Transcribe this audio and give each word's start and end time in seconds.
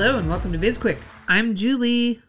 Hello 0.00 0.16
and 0.16 0.28
welcome 0.28 0.52
to 0.52 0.58
BizQuick. 0.60 0.98
I'm 1.26 1.56
Julie. 1.56 2.22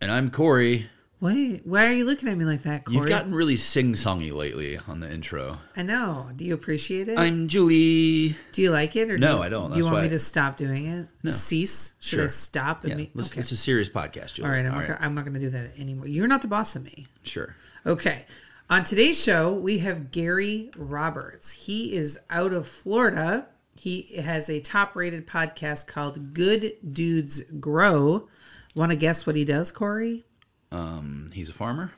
And 0.00 0.10
I'm 0.10 0.28
Corey. 0.28 0.88
Wait, 1.20 1.64
why 1.64 1.86
are 1.86 1.92
you 1.92 2.04
looking 2.04 2.28
at 2.28 2.36
me 2.36 2.44
like 2.44 2.62
that, 2.64 2.84
Corey? 2.84 2.96
You've 2.96 3.08
gotten 3.08 3.32
really 3.32 3.56
sing 3.56 3.92
songy 3.92 4.32
lately 4.34 4.76
on 4.88 4.98
the 4.98 5.08
intro. 5.08 5.58
I 5.76 5.82
know. 5.82 6.30
Do 6.34 6.44
you 6.44 6.52
appreciate 6.52 7.08
it? 7.08 7.16
I'm 7.16 7.46
Julie. 7.46 8.34
do 8.50 8.60
you 8.62 8.70
like 8.72 8.96
it, 8.96 9.08
or 9.08 9.18
No, 9.18 9.34
do 9.34 9.36
you, 9.36 9.42
I 9.44 9.48
don't. 9.50 9.70
Do 9.70 9.76
you 9.76 9.84
That's 9.84 9.92
want 9.92 10.02
me 10.02 10.08
why- 10.08 10.14
to 10.14 10.18
stop 10.18 10.56
doing 10.56 10.86
it? 10.86 11.06
No. 11.22 11.30
Cease? 11.30 11.94
Should 12.00 12.18
I 12.20 12.26
stop? 12.26 12.82
And 12.82 12.90
Yeah, 12.90 12.96
me? 12.96 13.10
Okay. 13.16 13.38
it's 13.38 13.52
a 13.52 13.56
serious 13.56 13.88
podcast, 13.88 14.34
Julie. 14.34 14.48
All 14.48 14.54
right. 14.56 14.66
I'm 14.66 14.72
All 14.72 14.80
not. 14.80 14.88
Gonna, 14.88 14.98
I'm 15.00 15.14
not 15.14 15.24
going 15.24 15.34
to 15.34 15.40
do 15.40 15.50
that 15.50 15.78
anymore. 15.78 16.08
You're 16.08 16.26
not 16.26 16.42
the 16.42 16.48
boss 16.48 16.74
of 16.74 16.82
me. 16.82 17.06
Sure. 17.22 17.54
Okay. 17.86 18.26
On 18.68 18.82
today's 18.82 19.22
show, 19.22 19.52
we 19.52 19.78
have 19.78 20.10
Gary 20.10 20.72
Roberts. 20.76 21.52
He 21.52 21.94
is 21.94 22.18
out 22.30 22.52
of 22.52 22.66
Florida. 22.66 23.46
He 23.74 24.16
has 24.16 24.48
a 24.48 24.60
top 24.60 24.94
rated 24.94 25.26
podcast 25.26 25.86
called 25.86 26.34
Good 26.34 26.74
Dudes 26.92 27.42
Grow. 27.58 28.28
Want 28.74 28.90
to 28.90 28.96
guess 28.96 29.26
what 29.26 29.36
he 29.36 29.44
does, 29.44 29.70
Corey? 29.72 30.24
Um, 30.70 31.30
he's 31.34 31.50
a 31.50 31.52
farmer 31.52 31.92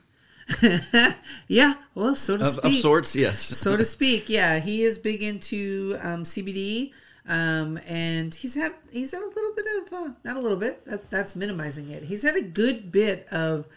Yeah, 1.47 1.75
well, 1.93 2.15
so 2.15 2.37
to 2.37 2.43
of, 2.43 2.49
speak. 2.49 2.65
of 2.65 2.75
sorts. 2.75 3.15
Yes. 3.15 3.39
so 3.39 3.77
to 3.77 3.85
speak. 3.85 4.29
Yeah, 4.29 4.59
he 4.59 4.83
is 4.83 4.97
big 4.97 5.23
into 5.23 5.97
um, 6.01 6.23
CBD, 6.23 6.91
um, 7.27 7.79
and 7.87 8.33
he's 8.33 8.55
had 8.55 8.73
he's 8.91 9.11
had 9.11 9.23
a 9.23 9.27
little 9.27 9.53
bit 9.55 9.65
of 9.81 9.93
uh, 9.93 10.09
not 10.23 10.37
a 10.37 10.39
little 10.39 10.57
bit. 10.57 10.85
That, 10.85 11.09
that's 11.09 11.35
minimizing 11.35 11.89
it. 11.89 12.03
He's 12.03 12.23
had 12.23 12.35
a 12.35 12.41
good 12.41 12.91
bit 12.91 13.27
of 13.31 13.67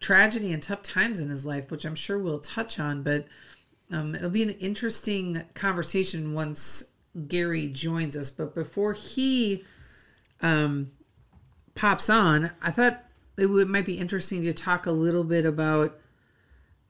tragedy 0.00 0.52
and 0.52 0.62
tough 0.62 0.82
times 0.82 1.20
in 1.20 1.28
his 1.28 1.46
life, 1.46 1.70
which 1.70 1.84
I'm 1.84 1.94
sure 1.94 2.18
we'll 2.18 2.40
touch 2.40 2.78
on. 2.78 3.02
But 3.02 3.26
um, 3.90 4.14
it'll 4.14 4.30
be 4.30 4.42
an 4.42 4.50
interesting 4.50 5.42
conversation 5.54 6.34
once 6.34 6.91
Gary 7.28 7.68
joins 7.68 8.16
us. 8.16 8.30
But 8.30 8.54
before 8.54 8.92
he 8.94 9.64
um, 10.40 10.92
pops 11.74 12.08
on, 12.08 12.50
I 12.62 12.70
thought 12.70 13.04
it 13.36 13.46
would, 13.46 13.68
might 13.68 13.86
be 13.86 13.98
interesting 13.98 14.42
to 14.42 14.52
talk 14.52 14.86
a 14.86 14.92
little 14.92 15.24
bit 15.24 15.44
about 15.44 15.98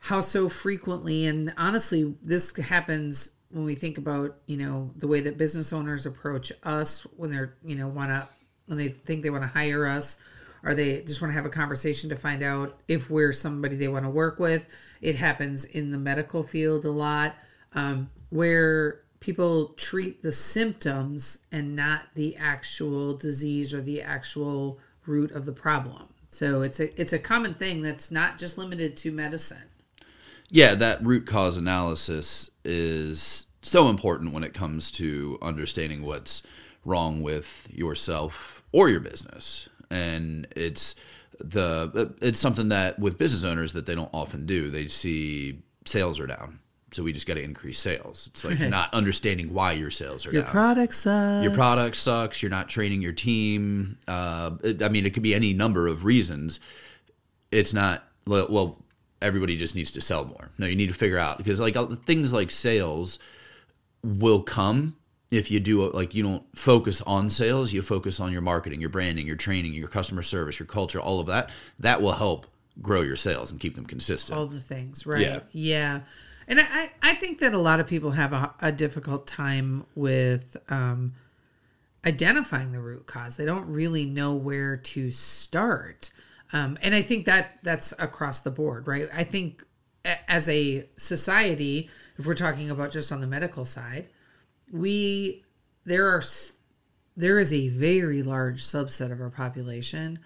how 0.07 0.21
so 0.21 0.49
frequently 0.49 1.27
and 1.27 1.55
honestly 1.57 2.17
this 2.23 2.57
happens 2.57 3.31
when 3.51 3.65
we 3.65 3.77
think 3.77 3.99
about 3.99 4.37
you 4.47 4.57
know 4.57 4.91
the 4.97 5.07
way 5.07 5.21
that 5.21 5.39
business 5.39 5.73
owners 5.73 6.07
approach 6.07 6.51
us 6.65 7.03
when 7.17 7.31
they're 7.31 7.55
you 7.65 7.77
know 7.77 7.87
want 7.87 8.11
to 8.11 8.27
when 8.67 8.79
they 8.79 8.89
think 8.89 9.23
they 9.23 9.31
want 9.31 9.43
to 9.45 9.49
hire 9.49 9.87
us 9.87 10.19
or 10.65 10.75
they 10.75 11.01
just 11.03 11.21
want 11.21 11.31
to 11.31 11.35
have 11.35 11.47
a 11.47 11.51
conversation 11.51 12.11
to 12.11 12.17
find 12.17 12.43
out 12.43 12.81
if 12.89 13.11
we're 13.11 13.33
somebody 13.33 13.77
they 13.77 13.87
want 13.87 14.05
to 14.05 14.11
work 14.11 14.41
with 14.41 14.67
it 15.01 15.15
happens 15.15 15.65
in 15.65 15.93
the 15.93 15.99
medical 15.99 16.43
field 16.43 16.85
a 16.85 16.91
lot 16.91 17.37
um, 17.75 18.11
where 18.31 19.03
people 19.23 19.69
treat 19.77 20.23
the 20.23 20.33
symptoms 20.33 21.39
and 21.51 21.75
not 21.75 22.03
the 22.15 22.37
actual 22.37 23.17
disease 23.17 23.73
or 23.73 23.81
the 23.81 24.03
actual 24.03 24.79
root 25.07 25.31
of 25.33 25.47
the 25.47 25.53
problem 25.53 26.09
so 26.31 26.63
it's 26.63 26.81
a 26.81 27.01
it's 27.01 27.13
a 27.13 27.19
common 27.19 27.55
thing 27.55 27.83
that's 27.83 28.11
not 28.11 28.39
just 28.39 28.59
limited 28.59 28.97
to 28.97 29.11
medicine 29.11 29.69
Yeah, 30.51 30.75
that 30.75 31.03
root 31.03 31.27
cause 31.27 31.57
analysis 31.57 32.51
is 32.65 33.47
so 33.63 33.89
important 33.89 34.35
when 34.35 34.45
it 34.45 34.53
comes 34.53 34.91
to 34.93 35.39
understanding 35.41 36.05
what's 36.05 36.43
wrong 36.85 37.23
with 37.23 37.69
yourself 37.73 38.63
or 38.73 38.91
your 38.91 39.01
business. 39.01 39.69
And 39.91 40.47
it's 40.55 40.95
the 41.39 42.15
it's 42.21 42.39
something 42.39 42.69
that 42.69 42.99
with 42.99 43.19
business 43.19 43.45
owners 43.45 43.73
that 43.73 43.87
they 43.87 43.95
don't 43.95 44.11
often 44.13 44.45
do. 44.47 44.69
They 44.71 44.89
see 44.89 45.63
sales 45.87 46.21
are 46.21 46.27
down. 46.27 46.59
So 46.95 47.03
we 47.03 47.13
just 47.13 47.27
got 47.27 47.35
to 47.35 47.43
increase 47.43 47.79
sales. 47.79 48.29
It's 48.33 48.45
like 48.45 48.61
not 48.61 48.93
understanding 48.93 49.53
why 49.55 49.73
your 49.73 49.91
sales 49.91 50.27
are 50.27 50.33
Your 50.33 50.43
down. 50.43 50.51
product 50.51 50.95
sucks. 50.95 51.43
your 51.45 51.55
product 51.55 51.97
sucks. 51.97 52.43
You're 52.43 52.51
not 52.51 52.69
training 52.69 53.03
your 53.03 53.13
team. 53.13 53.99
Uh, 54.07 54.53
I 54.83 54.89
mean, 54.89 55.07
it 55.07 55.15
could 55.15 55.23
be 55.23 55.35
any 55.35 55.53
number 55.55 55.87
of 55.87 56.05
reasons. 56.05 56.61
It's 57.51 57.73
not 57.73 58.05
well. 58.27 58.79
Everybody 59.21 59.57
just 59.57 59.75
needs 59.77 59.93
to 59.93 60.01
sell 60.01 60.25
more. 60.25 60.51
No, 60.59 60.67
you 60.67 60.75
need 60.75 60.89
to 60.89 60.95
figure 60.95 61.19
out 61.19 61.39
because 61.39 61.61
like 61.61 61.77
things 62.05 62.33
like 62.33 62.51
sales 62.51 63.19
will 64.03 64.43
come 64.43 64.97
if 65.31 65.51
you 65.51 65.61
do 65.61 65.91
like 65.93 66.15
you 66.15 66.23
don't 66.23 66.45
focus 66.57 67.01
on 67.03 67.31
sales. 67.31 67.73
You 67.73 67.83
focus 67.83 68.19
on 68.21 68.33
your 68.33 68.43
marketing, 68.43 68.81
your 68.81 68.91
branding, 68.91 69.27
your 69.27 69.37
training, 69.37 69.75
your 69.75 69.89
customer 69.89 70.23
service, 70.23 70.59
your 70.59 70.67
culture, 70.67 71.01
all 71.01 71.21
of 71.21 71.27
that. 71.29 71.51
That 71.79 72.03
will 72.03 72.13
help 72.13 72.47
grow 72.81 73.03
your 73.03 73.17
sales 73.17 73.51
and 73.51 73.61
keep 73.61 73.75
them 73.77 73.87
consistent. 73.87 74.39
all 74.39 74.47
the 74.47 74.59
things, 74.61 75.07
right? 75.07 75.21
Yeah. 75.21 75.41
Yeah. 75.53 76.01
And 76.49 76.61
I, 76.61 76.91
I 77.03 77.15
think 77.15 77.39
that 77.41 77.55
a 77.55 77.59
lot 77.59 77.81
of 77.81 77.87
people 77.87 78.13
have 78.13 78.33
a, 78.33 78.55
a 78.61 78.73
difficult 78.73 79.27
time 79.27 79.87
with 79.95 80.57
um, 80.69 81.15
identifying 82.05 82.73
the 82.73 82.81
root 82.81 83.07
cause. 83.07 83.37
They 83.37 83.45
don't 83.45 83.67
really 83.67 84.05
know 84.07 84.35
where 84.35 84.77
to 84.77 85.11
start. 85.11 86.11
Um, 86.53 86.79
and 86.83 86.95
I 86.95 87.03
think 87.03 87.27
that 87.27 87.59
that's 87.63 87.93
across 87.99 88.41
the 88.41 88.51
board, 88.51 88.87
right? 88.87 89.09
I 89.13 89.25
think 89.25 89.65
as 90.05 90.49
a 90.49 90.89
society, 90.97 91.89
if 92.19 92.27
we're 92.27 92.35
talking 92.35 92.71
about 92.71 92.91
just 92.91 93.13
on 93.13 93.21
the 93.21 93.27
medical 93.27 93.65
side, 93.65 94.09
we 94.71 95.45
there 95.85 96.09
are 96.09 96.23
there 97.17 97.39
is 97.39 97.53
a 97.53 97.69
very 97.69 98.23
large 98.23 98.63
subset 98.63 99.13
of 99.13 99.21
our 99.21 99.31
population 99.31 100.19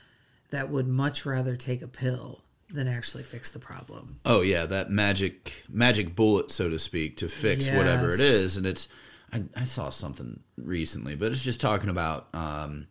that 0.51 0.71
would 0.71 0.87
much 0.87 1.27
rather 1.27 1.57
take 1.57 1.83
a 1.83 1.89
pill 1.89 2.43
than 2.71 2.89
actually 2.89 3.23
fix 3.23 3.51
the 3.51 3.59
problem. 3.59 4.21
Oh 4.25 4.41
yeah, 4.41 4.67
that 4.67 4.91
magic 4.91 5.65
magic 5.69 6.15
bullet, 6.17 6.51
so 6.51 6.69
to 6.69 6.79
speak, 6.79 7.17
to 7.19 7.29
fix 7.29 7.69
whatever 7.69 8.07
it 8.07 8.21
is, 8.21 8.57
And 8.57 8.67
it's 8.67 8.89
I, 9.33 9.45
I 9.57 9.65
saw 9.65 9.91
something 9.91 10.41
recently, 10.57 11.15
but 11.15 11.33
it's 11.33 11.43
just 11.43 11.61
talking 11.61 11.91
about 11.91 12.29
um, 12.35 12.87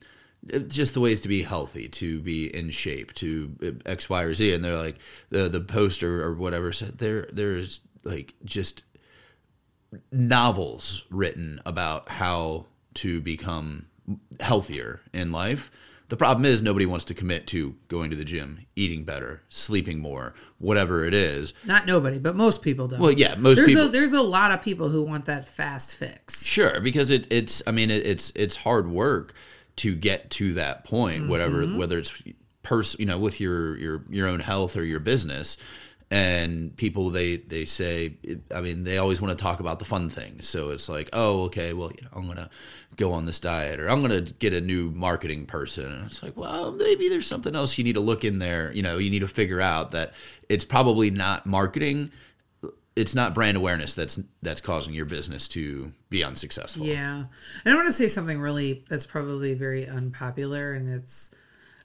just 0.67 0.93
the 0.93 0.99
ways 0.99 1.21
to 1.21 1.27
be 1.27 1.43
healthy, 1.43 1.87
to 1.89 2.21
be 2.21 2.53
in 2.53 2.69
shape, 2.69 3.13
to 3.15 3.55
uh, 3.63 3.89
X, 3.89 4.09
Y, 4.09 4.21
or 4.23 4.33
Z. 4.33 4.53
And 4.53 4.63
they're 4.63 4.77
like 4.77 4.97
the 5.29 5.49
the 5.49 5.61
poster 5.61 6.23
or 6.23 6.33
whatever 6.33 6.71
said 6.71 6.97
there 6.97 7.27
there's 7.31 7.81
like 8.03 8.33
just 8.43 8.83
novels 10.11 11.03
written 11.09 11.59
about 11.65 12.09
how 12.09 12.67
to 12.95 13.21
become 13.21 13.87
healthier 14.39 15.01
in 15.13 15.31
life. 15.31 15.71
The 16.07 16.17
problem 16.17 16.45
is 16.45 16.61
nobody 16.61 16.85
wants 16.85 17.05
to 17.05 17.13
commit 17.15 17.47
to 17.47 17.75
going 17.87 18.11
to 18.11 18.15
the 18.15 18.25
gym, 18.25 18.65
eating 18.75 19.03
better, 19.05 19.41
sleeping 19.49 19.99
more, 19.99 20.35
whatever 20.59 21.03
it 21.03 21.13
is. 21.15 21.53
Not 21.65 21.85
nobody, 21.87 22.19
but 22.19 22.35
most 22.35 22.61
people 22.61 22.87
don't. 22.87 22.99
Well, 22.99 23.11
yeah, 23.11 23.33
most 23.35 23.57
there's 23.57 23.69
people. 23.69 23.85
a 23.85 23.89
there's 23.89 24.13
a 24.13 24.21
lot 24.21 24.51
of 24.51 24.61
people 24.61 24.89
who 24.89 25.01
want 25.01 25.25
that 25.25 25.47
fast 25.47 25.95
fix. 25.95 26.45
Sure, 26.45 26.79
because 26.79 27.09
it, 27.09 27.25
it's 27.31 27.63
I 27.65 27.71
mean 27.71 27.89
it, 27.89 28.05
it's 28.05 28.31
it's 28.35 28.57
hard 28.57 28.87
work 28.87 29.33
to 29.77 29.95
get 29.95 30.29
to 30.31 30.53
that 30.53 30.83
point, 30.85 31.27
whatever 31.27 31.63
Mm-hmm. 31.63 31.77
whether 31.77 31.97
it's 31.97 32.21
pers 32.61 32.95
you 32.99 33.05
know 33.05 33.17
with 33.17 33.39
your 33.41 33.75
your 33.77 34.03
your 34.09 34.27
own 34.27 34.41
health 34.41 34.77
or 34.77 34.83
your 34.83 34.99
business. 34.99 35.57
And 36.11 36.75
people 36.77 37.09
they 37.09 37.37
they 37.37 37.65
say 37.65 38.13
I 38.53 38.61
mean 38.61 38.83
they 38.83 38.97
always 38.97 39.21
want 39.21 39.37
to 39.37 39.41
talk 39.41 39.59
about 39.59 39.79
the 39.79 39.85
fun 39.85 40.09
things. 40.09 40.47
So 40.47 40.69
it's 40.69 40.87
like, 40.87 41.09
oh, 41.13 41.43
okay, 41.45 41.73
well, 41.73 41.91
you 41.91 42.03
know, 42.03 42.09
I'm 42.15 42.27
to 42.35 42.49
go 42.95 43.11
on 43.11 43.25
this 43.25 43.39
diet 43.39 43.79
or 43.79 43.89
I'm 43.89 44.01
to 44.07 44.33
get 44.35 44.53
a 44.53 44.61
new 44.61 44.91
marketing 44.91 45.45
person. 45.45 45.91
And 45.91 46.05
it's 46.05 46.21
like, 46.21 46.37
well, 46.37 46.71
maybe 46.71 47.09
there's 47.09 47.27
something 47.27 47.55
else 47.55 47.77
you 47.77 47.83
need 47.83 47.93
to 47.93 48.01
look 48.01 48.23
in 48.23 48.39
there, 48.39 48.71
you 48.71 48.83
know, 48.83 48.97
you 48.97 49.09
need 49.09 49.19
to 49.19 49.27
figure 49.27 49.59
out 49.59 49.91
that 49.91 50.13
it's 50.47 50.63
probably 50.63 51.09
not 51.09 51.45
marketing 51.45 52.11
it's 52.95 53.13
not 53.13 53.33
brand 53.33 53.57
awareness 53.57 53.93
that's 53.93 54.19
that's 54.41 54.61
causing 54.61 54.93
your 54.93 55.05
business 55.05 55.47
to 55.49 55.91
be 56.09 56.23
unsuccessful. 56.23 56.85
Yeah, 56.85 57.25
and 57.65 57.73
I 57.73 57.75
want 57.75 57.87
to 57.87 57.93
say 57.93 58.07
something 58.07 58.39
really 58.39 58.85
that's 58.89 59.05
probably 59.05 59.53
very 59.53 59.85
unpopular, 59.85 60.73
and 60.73 60.89
it's 60.89 61.31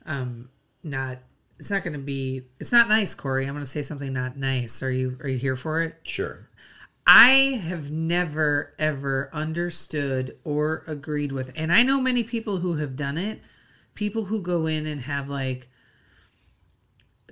um 0.06 0.48
not 0.82 1.18
it's 1.60 1.70
not 1.70 1.84
going 1.84 1.92
to 1.92 1.98
be 1.98 2.42
it's 2.58 2.72
not 2.72 2.88
nice, 2.88 3.14
Corey. 3.14 3.44
I'm 3.46 3.52
going 3.52 3.62
to 3.62 3.70
say 3.70 3.82
something 3.82 4.14
not 4.14 4.36
nice. 4.36 4.82
Are 4.82 4.90
you 4.90 5.18
are 5.20 5.28
you 5.28 5.36
here 5.36 5.56
for 5.56 5.82
it? 5.82 5.96
Sure. 6.02 6.48
I 7.06 7.60
have 7.62 7.90
never 7.90 8.74
ever 8.78 9.28
understood 9.32 10.38
or 10.42 10.84
agreed 10.86 11.32
with, 11.32 11.52
and 11.54 11.70
I 11.70 11.82
know 11.82 12.00
many 12.00 12.22
people 12.22 12.58
who 12.58 12.76
have 12.76 12.96
done 12.96 13.18
it. 13.18 13.42
People 13.94 14.24
who 14.24 14.40
go 14.40 14.66
in 14.66 14.86
and 14.86 15.02
have 15.02 15.28
like 15.28 15.68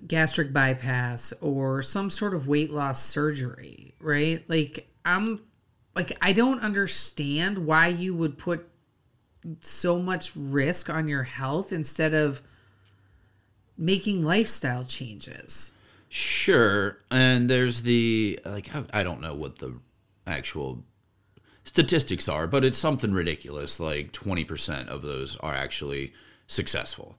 gastric 0.07 0.53
bypass 0.53 1.33
or 1.41 1.83
some 1.83 2.11
sort 2.11 2.35
of 2.35 2.47
weight 2.47 2.71
loss 2.71 3.03
surgery, 3.03 3.95
right? 3.99 4.45
Like 4.47 4.93
I'm 5.07 5.41
like 5.95 6.19
I 6.21 6.35
don't 6.35 6.61
understand 6.61 7.65
why 7.65 7.87
you 7.87 8.15
would 8.15 8.37
put 8.37 8.69
so 9.63 9.99
much 9.99 10.33
risk 10.37 10.91
on 10.91 11.09
your 11.09 11.23
health 11.23 11.73
instead 11.73 12.13
of 12.13 12.43
making 13.79 14.25
lifestyle 14.25 14.85
changes. 14.85 15.73
Sure, 16.09 16.99
and 17.11 17.49
there's 17.49 17.83
the 17.83 18.41
like 18.45 18.69
I, 18.93 19.03
don't 19.03 19.21
know 19.21 19.35
what 19.35 19.59
the 19.59 19.79
actual 20.27 20.85
statistics 21.65 22.29
are, 22.29 22.47
but 22.47 22.65
it's 22.65 22.79
something 22.79 23.13
ridiculous. 23.13 23.79
Like 23.79 24.13
twenty 24.13 24.45
percent 24.45 24.89
of 24.89 25.03
those 25.03 25.37
are 25.37 25.55
actually 25.55 26.13
successful, 26.47 27.19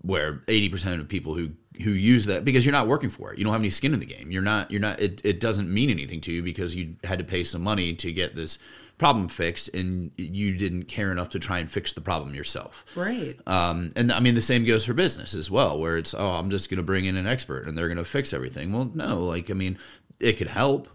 where 0.00 0.40
eighty 0.46 0.68
percent 0.68 1.00
of 1.00 1.08
people 1.08 1.34
who 1.34 1.50
who 1.82 1.90
use 1.90 2.26
that 2.26 2.44
because 2.44 2.64
you're 2.64 2.72
not 2.72 2.86
working 2.86 3.10
for 3.10 3.32
it, 3.32 3.38
you 3.38 3.44
don't 3.44 3.52
have 3.52 3.60
any 3.60 3.70
skin 3.70 3.92
in 3.92 4.00
the 4.00 4.06
game. 4.06 4.30
You're 4.30 4.42
not 4.42 4.70
you're 4.70 4.80
not. 4.80 5.00
It, 5.00 5.20
it 5.24 5.40
doesn't 5.40 5.72
mean 5.72 5.90
anything 5.90 6.20
to 6.22 6.32
you 6.32 6.44
because 6.44 6.76
you 6.76 6.94
had 7.02 7.18
to 7.18 7.24
pay 7.24 7.42
some 7.42 7.62
money 7.62 7.92
to 7.94 8.12
get 8.12 8.36
this 8.36 8.58
problem 8.98 9.28
fixed, 9.28 9.68
and 9.74 10.10
you 10.16 10.56
didn't 10.56 10.84
care 10.84 11.12
enough 11.12 11.28
to 11.30 11.38
try 11.38 11.58
and 11.58 11.70
fix 11.70 11.92
the 11.92 12.00
problem 12.00 12.34
yourself. 12.34 12.84
Right. 12.94 13.36
Um, 13.46 13.92
and 13.94 14.10
I 14.10 14.20
mean, 14.20 14.34
the 14.34 14.40
same 14.40 14.64
goes 14.64 14.84
for 14.84 14.94
business 14.94 15.34
as 15.34 15.50
well, 15.50 15.78
where 15.78 15.98
it's, 15.98 16.14
oh, 16.14 16.32
I'm 16.32 16.50
just 16.50 16.70
going 16.70 16.78
to 16.78 16.82
bring 16.82 17.04
in 17.04 17.16
an 17.16 17.26
expert 17.26 17.66
and 17.66 17.76
they're 17.76 17.88
going 17.88 17.98
to 17.98 18.04
fix 18.04 18.32
everything. 18.32 18.72
Well, 18.72 18.90
no, 18.94 19.22
like, 19.22 19.50
I 19.50 19.54
mean, 19.54 19.78
it 20.18 20.34
could 20.34 20.48
help. 20.48 20.88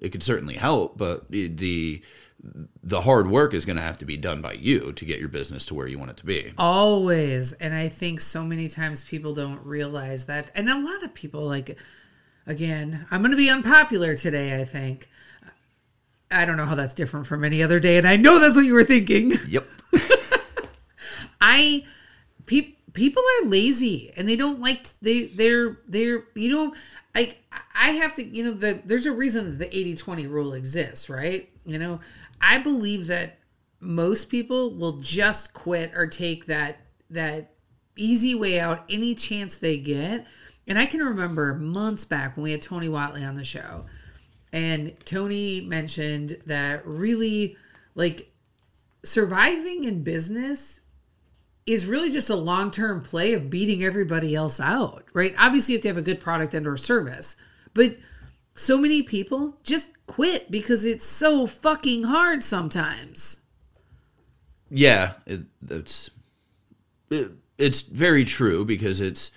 It 0.00 0.10
could 0.10 0.22
certainly 0.22 0.54
help, 0.54 0.96
but 0.96 1.28
the 1.30 2.02
the 2.84 3.00
hard 3.00 3.28
work 3.28 3.52
is 3.52 3.64
going 3.64 3.74
to 3.74 3.82
have 3.82 3.98
to 3.98 4.04
be 4.04 4.16
done 4.16 4.40
by 4.40 4.52
you 4.52 4.92
to 4.92 5.04
get 5.04 5.18
your 5.18 5.28
business 5.28 5.66
to 5.66 5.74
where 5.74 5.88
you 5.88 5.98
want 5.98 6.12
it 6.12 6.16
to 6.18 6.24
be. 6.24 6.52
Always. 6.56 7.52
And 7.54 7.74
I 7.74 7.88
think 7.88 8.20
so 8.20 8.44
many 8.44 8.68
times 8.68 9.02
people 9.02 9.34
don't 9.34 9.60
realize 9.66 10.26
that. 10.26 10.52
And 10.54 10.70
a 10.70 10.78
lot 10.78 11.02
of 11.02 11.14
people, 11.14 11.44
like, 11.44 11.76
again, 12.46 13.08
I'm 13.10 13.22
going 13.22 13.32
to 13.32 13.36
be 13.36 13.50
unpopular 13.50 14.14
today, 14.14 14.60
I 14.60 14.64
think. 14.64 15.08
I 16.30 16.44
don't 16.44 16.56
know 16.56 16.66
how 16.66 16.74
that's 16.74 16.94
different 16.94 17.26
from 17.26 17.44
any 17.44 17.62
other 17.62 17.80
day. 17.80 17.96
And 17.96 18.06
I 18.06 18.16
know 18.16 18.38
that's 18.38 18.56
what 18.56 18.64
you 18.64 18.74
were 18.74 18.84
thinking. 18.84 19.32
Yep. 19.48 19.64
I 21.40 21.84
pe- 22.46 22.74
people 22.92 23.22
are 23.22 23.46
lazy 23.46 24.12
and 24.16 24.28
they 24.28 24.36
don't 24.36 24.60
like 24.60 24.88
they 25.00 25.24
they're 25.24 25.78
they're 25.86 26.24
you 26.34 26.50
know 26.50 26.74
I 27.14 27.36
I 27.74 27.90
have 27.92 28.14
to 28.14 28.24
you 28.24 28.44
know 28.44 28.50
the 28.50 28.82
there's 28.84 29.06
a 29.06 29.12
reason 29.12 29.50
that 29.50 29.70
the 29.70 29.94
80-20 29.94 30.28
rule 30.28 30.52
exists, 30.52 31.08
right? 31.08 31.48
You 31.64 31.78
know, 31.78 32.00
I 32.40 32.58
believe 32.58 33.06
that 33.06 33.38
most 33.80 34.28
people 34.28 34.74
will 34.74 34.98
just 34.98 35.52
quit 35.52 35.92
or 35.94 36.06
take 36.06 36.46
that 36.46 36.80
that 37.10 37.52
easy 37.96 38.34
way 38.34 38.60
out 38.60 38.84
any 38.90 39.14
chance 39.14 39.56
they 39.56 39.78
get. 39.78 40.26
And 40.66 40.78
I 40.78 40.86
can 40.86 41.00
remember 41.00 41.54
months 41.54 42.04
back 42.04 42.36
when 42.36 42.44
we 42.44 42.52
had 42.52 42.60
Tony 42.60 42.88
Watley 42.88 43.24
on 43.24 43.34
the 43.34 43.44
show 43.44 43.86
and 44.52 44.94
Tony 45.04 45.60
mentioned 45.60 46.38
that 46.46 46.86
really 46.86 47.56
like 47.94 48.32
surviving 49.04 49.84
in 49.84 50.02
business 50.02 50.80
is 51.66 51.84
really 51.84 52.10
just 52.10 52.30
a 52.30 52.36
long-term 52.36 53.02
play 53.02 53.34
of 53.34 53.50
beating 53.50 53.84
everybody 53.84 54.34
else 54.34 54.58
out, 54.58 55.04
right? 55.12 55.34
Obviously, 55.36 55.74
have 55.74 55.82
to 55.82 55.88
have 55.88 55.98
a 55.98 56.02
good 56.02 56.20
product 56.20 56.54
and 56.54 56.66
or 56.66 56.76
service, 56.76 57.36
but 57.74 57.96
so 58.54 58.78
many 58.78 59.02
people 59.02 59.58
just 59.62 59.90
quit 60.06 60.50
because 60.50 60.84
it's 60.84 61.06
so 61.06 61.46
fucking 61.46 62.04
hard 62.04 62.42
sometimes. 62.42 63.42
Yeah, 64.70 65.14
it, 65.26 65.42
it's 65.68 66.10
it, 67.10 67.32
it's 67.58 67.82
very 67.82 68.24
true 68.24 68.64
because 68.64 69.00
it's 69.00 69.30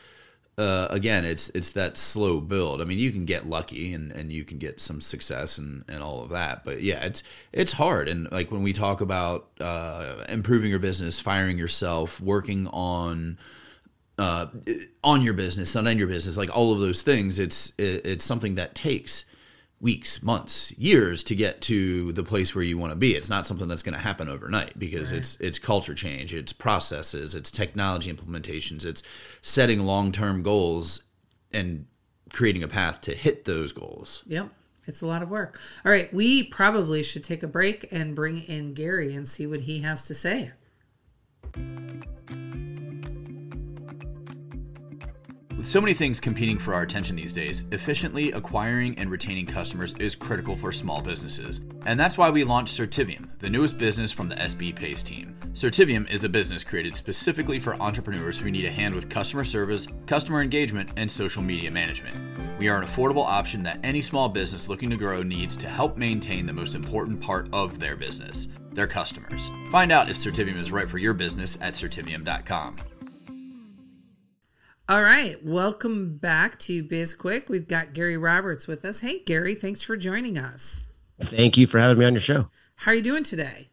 uh, 0.62 0.88
again, 0.92 1.26
it's 1.26 1.50
it's 1.50 1.72
that 1.72 1.98
slow 1.98 2.40
build. 2.40 2.82
I 2.82 2.84
mean, 2.84 3.00
you 3.00 3.12
can 3.12 3.26
get 3.26 3.48
lucky 3.48 3.96
and, 3.96 4.12
and 4.12 4.32
you 4.32 4.44
can 4.44 4.60
get 4.60 4.80
some 4.80 5.02
success 5.02 5.58
and, 5.58 5.84
and 5.88 6.04
all 6.04 6.22
of 6.22 6.30
that, 6.30 6.64
but 6.64 6.82
yeah, 6.82 7.04
it's 7.04 7.24
it's 7.52 7.74
hard. 7.74 8.08
And 8.08 8.32
like 8.32 8.52
when 8.52 8.62
we 8.62 8.72
talk 8.72 9.02
about 9.02 9.50
uh, 9.60 10.24
improving 10.30 10.70
your 10.70 10.80
business, 10.80 11.20
firing 11.20 11.58
yourself, 11.58 12.22
working 12.22 12.68
on 12.68 13.40
uh, 14.20 14.48
on 15.04 15.24
your 15.24 15.34
business, 15.34 15.74
not 15.74 15.88
on 15.88 15.98
your 15.98 16.08
business, 16.08 16.38
like 16.38 16.56
all 16.56 16.72
of 16.72 16.80
those 16.80 17.02
things, 17.02 17.40
it's 17.40 17.74
it, 17.80 18.06
it's 18.06 18.24
something 18.24 18.54
that 18.54 18.76
takes 18.76 19.26
weeks, 19.82 20.22
months, 20.22 20.78
years 20.78 21.24
to 21.24 21.36
get 21.36 21.60
to 21.62 22.14
the 22.14 22.24
place 22.24 22.54
where 22.54 22.64
you 22.64 22.78
want 22.78 22.92
to 22.92 22.96
be. 22.96 23.16
It's 23.16 23.30
not 23.30 23.48
something 23.48 23.68
that's 23.68 23.84
going 23.84 23.96
to 23.96 24.02
happen 24.02 24.30
overnight 24.30 24.78
because 24.78 25.12
right. 25.12 25.20
it's 25.20 25.40
it's 25.42 25.60
culture 25.60 25.96
change, 25.96 26.34
it's 26.34 26.54
processes, 26.54 27.36
it's 27.36 27.52
technology 27.52 28.14
implementations, 28.14 28.86
it's 28.86 29.02
setting 29.42 29.86
long-term 29.86 30.44
goals 30.44 31.04
and 31.52 31.88
creating 32.32 32.64
a 32.64 32.68
path 32.68 33.02
to 33.02 33.14
hit 33.14 33.46
those 33.46 33.74
goals. 33.74 34.24
Yep. 34.28 34.50
It's 34.86 35.02
a 35.02 35.08
lot 35.08 35.22
of 35.22 35.30
work. 35.30 35.60
All 35.86 35.92
right, 35.92 36.12
we 36.14 36.44
probably 36.44 37.04
should 37.04 37.24
take 37.24 37.44
a 37.44 37.48
break 37.48 37.88
and 37.92 38.16
bring 38.16 38.42
in 38.44 38.74
Gary 38.74 39.14
and 39.14 39.28
see 39.28 39.46
what 39.46 39.62
he 39.62 39.82
has 39.82 40.08
to 40.08 40.14
say. 40.14 40.52
So 45.72 45.80
many 45.80 45.94
things 45.94 46.20
competing 46.20 46.60
for 46.60 46.74
our 46.74 46.82
attention 46.82 47.16
these 47.16 47.32
days, 47.32 47.64
efficiently 47.72 48.34
acquiring 48.34 48.94
and 48.98 49.10
retaining 49.10 49.46
customers 49.46 49.94
is 50.00 50.16
critical 50.16 50.54
for 50.54 50.70
small 50.70 51.02
businesses. 51.02 51.62
And 51.86 51.98
that's 51.98 52.18
why 52.18 52.30
we 52.30 52.44
launched 52.44 52.78
Certivium, 52.78 53.30
the 53.40 53.50
newest 53.50 53.78
business 53.78 54.12
from 54.12 54.28
the 54.28 54.36
SB 54.36 54.76
Pace 54.76 55.02
team. 55.02 55.34
Certivium 55.54 56.12
is 56.12 56.26
a 56.26 56.30
business 56.30 56.66
created 56.66 56.94
specifically 56.94 57.58
for 57.58 57.82
entrepreneurs 57.82 58.38
who 58.38 58.52
need 58.52 58.66
a 58.66 58.70
hand 58.70 58.94
with 58.94 59.08
customer 59.08 59.46
service, 59.46 59.88
customer 60.08 60.42
engagement, 60.42 60.92
and 60.98 61.10
social 61.10 61.42
media 61.42 61.72
management. 61.72 62.18
We 62.60 62.68
are 62.68 62.78
an 62.78 62.86
affordable 62.86 63.26
option 63.26 63.64
that 63.64 63.80
any 63.82 64.02
small 64.02 64.28
business 64.28 64.68
looking 64.68 64.90
to 64.90 64.98
grow 64.98 65.24
needs 65.24 65.56
to 65.56 65.70
help 65.70 65.96
maintain 65.96 66.46
the 66.46 66.52
most 66.52 66.76
important 66.76 67.22
part 67.22 67.48
of 67.54 67.80
their 67.80 67.96
business 67.96 68.50
their 68.74 68.88
customers. 68.88 69.50
Find 69.70 69.92
out 69.92 70.10
if 70.10 70.16
Certivium 70.18 70.58
is 70.58 70.72
right 70.72 70.90
for 70.90 70.98
your 70.98 71.14
business 71.14 71.58
at 71.62 71.74
certivium.com. 71.74 72.78
All 74.92 75.04
right, 75.04 75.42
welcome 75.42 76.18
back 76.18 76.60
to 76.60 76.84
Biz 76.84 77.14
Quick. 77.14 77.48
We've 77.48 77.66
got 77.66 77.94
Gary 77.94 78.18
Roberts 78.18 78.68
with 78.68 78.84
us. 78.84 79.00
Hey, 79.00 79.20
Gary, 79.20 79.56
thanks 79.56 79.82
for 79.82 79.96
joining 79.96 80.38
us. 80.38 80.84
Thank 81.28 81.56
you 81.56 81.66
for 81.66 81.80
having 81.80 81.98
me 81.98 82.06
on 82.06 82.12
your 82.12 82.20
show. 82.20 82.50
How 82.76 82.92
are 82.92 82.96
you 82.96 83.02
doing 83.02 83.24
today? 83.24 83.70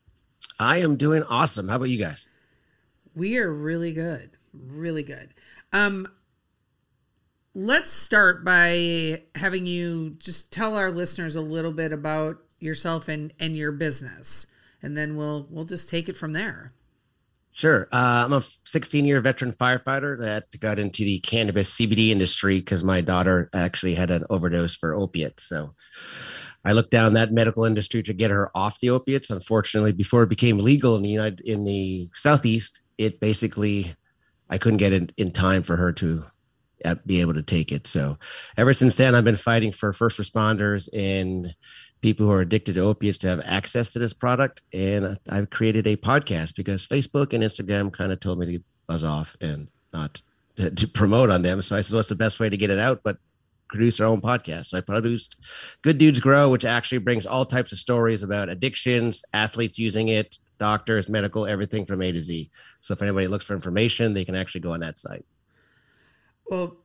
I 0.60 0.78
am 0.78 0.94
doing 0.94 1.24
awesome. 1.24 1.66
How 1.66 1.74
about 1.74 1.88
you 1.88 1.98
guys? 1.98 2.28
We 3.16 3.36
are 3.36 3.52
really 3.52 3.92
good, 3.92 4.30
really 4.52 5.02
good. 5.02 5.34
Um, 5.72 6.06
let's 7.52 7.90
start 7.90 8.44
by 8.44 9.24
having 9.34 9.66
you 9.66 10.10
just 10.20 10.52
tell 10.52 10.76
our 10.76 10.92
listeners 10.92 11.34
a 11.34 11.40
little 11.40 11.72
bit 11.72 11.92
about 11.92 12.38
yourself 12.60 13.08
and 13.08 13.32
and 13.40 13.56
your 13.56 13.72
business, 13.72 14.46
and 14.80 14.96
then 14.96 15.16
we'll 15.16 15.48
we'll 15.50 15.64
just 15.64 15.90
take 15.90 16.08
it 16.08 16.16
from 16.16 16.32
there. 16.32 16.74
Sure. 17.58 17.88
Uh, 17.90 18.22
I'm 18.24 18.32
a 18.34 18.42
16 18.62 19.04
year 19.04 19.20
veteran 19.20 19.52
firefighter 19.52 20.16
that 20.20 20.44
got 20.60 20.78
into 20.78 21.02
the 21.02 21.18
cannabis 21.18 21.74
CBD 21.74 22.10
industry 22.10 22.60
because 22.60 22.84
my 22.84 23.00
daughter 23.00 23.50
actually 23.52 23.96
had 23.96 24.12
an 24.12 24.22
overdose 24.30 24.76
for 24.76 24.94
opiates. 24.94 25.42
So 25.48 25.74
I 26.64 26.70
looked 26.70 26.92
down 26.92 27.14
that 27.14 27.32
medical 27.32 27.64
industry 27.64 28.00
to 28.04 28.12
get 28.12 28.30
her 28.30 28.56
off 28.56 28.78
the 28.78 28.90
opiates. 28.90 29.30
Unfortunately, 29.30 29.90
before 29.90 30.22
it 30.22 30.28
became 30.28 30.60
legal 30.60 30.94
in 30.94 31.02
the 31.02 31.08
United 31.08 31.40
in 31.40 31.64
the 31.64 32.08
southeast, 32.12 32.84
it 32.96 33.18
basically 33.18 33.92
I 34.48 34.56
couldn't 34.58 34.78
get 34.78 34.92
it 34.92 35.10
in 35.16 35.32
time 35.32 35.64
for 35.64 35.74
her 35.74 35.92
to 35.94 36.22
uh, 36.84 36.94
be 37.06 37.20
able 37.20 37.34
to 37.34 37.42
take 37.42 37.72
it. 37.72 37.88
So 37.88 38.18
ever 38.56 38.72
since 38.72 38.94
then, 38.94 39.16
I've 39.16 39.24
been 39.24 39.34
fighting 39.34 39.72
for 39.72 39.92
first 39.92 40.20
responders 40.20 40.88
and 40.96 41.52
people 42.00 42.26
who 42.26 42.32
are 42.32 42.40
addicted 42.40 42.74
to 42.74 42.80
opiates 42.80 43.18
to 43.18 43.28
have 43.28 43.40
access 43.44 43.92
to 43.92 43.98
this 43.98 44.12
product. 44.12 44.62
And 44.72 45.18
I've 45.28 45.50
created 45.50 45.86
a 45.86 45.96
podcast 45.96 46.54
because 46.56 46.86
Facebook 46.86 47.32
and 47.32 47.42
Instagram 47.42 47.92
kind 47.92 48.12
of 48.12 48.20
told 48.20 48.38
me 48.38 48.58
to 48.58 48.64
buzz 48.86 49.04
off 49.04 49.36
and 49.40 49.70
not 49.92 50.22
to, 50.56 50.70
to, 50.70 50.88
promote 50.88 51.30
on 51.30 51.42
them. 51.42 51.62
So 51.62 51.76
I 51.76 51.80
said, 51.80 51.96
what's 51.96 52.08
the 52.08 52.14
best 52.14 52.40
way 52.40 52.48
to 52.48 52.56
get 52.56 52.70
it 52.70 52.78
out? 52.78 53.00
But 53.02 53.18
produce 53.68 54.00
our 54.00 54.06
own 54.06 54.20
podcast. 54.20 54.66
So 54.66 54.78
I 54.78 54.80
produced 54.80 55.36
Good 55.82 55.98
Dudes 55.98 56.20
Grow, 56.20 56.48
which 56.50 56.64
actually 56.64 56.98
brings 56.98 57.26
all 57.26 57.44
types 57.44 57.72
of 57.72 57.78
stories 57.78 58.22
about 58.22 58.48
addictions, 58.48 59.24
athletes 59.32 59.78
using 59.78 60.08
it, 60.08 60.38
doctors, 60.58 61.08
medical, 61.08 61.46
everything 61.46 61.84
from 61.84 62.02
A 62.02 62.12
to 62.12 62.20
Z. 62.20 62.50
So 62.80 62.92
if 62.92 63.02
anybody 63.02 63.28
looks 63.28 63.44
for 63.44 63.54
information, 63.54 64.14
they 64.14 64.24
can 64.24 64.34
actually 64.34 64.62
go 64.62 64.72
on 64.72 64.80
that 64.80 64.96
site. 64.96 65.24
Well, 66.46 66.76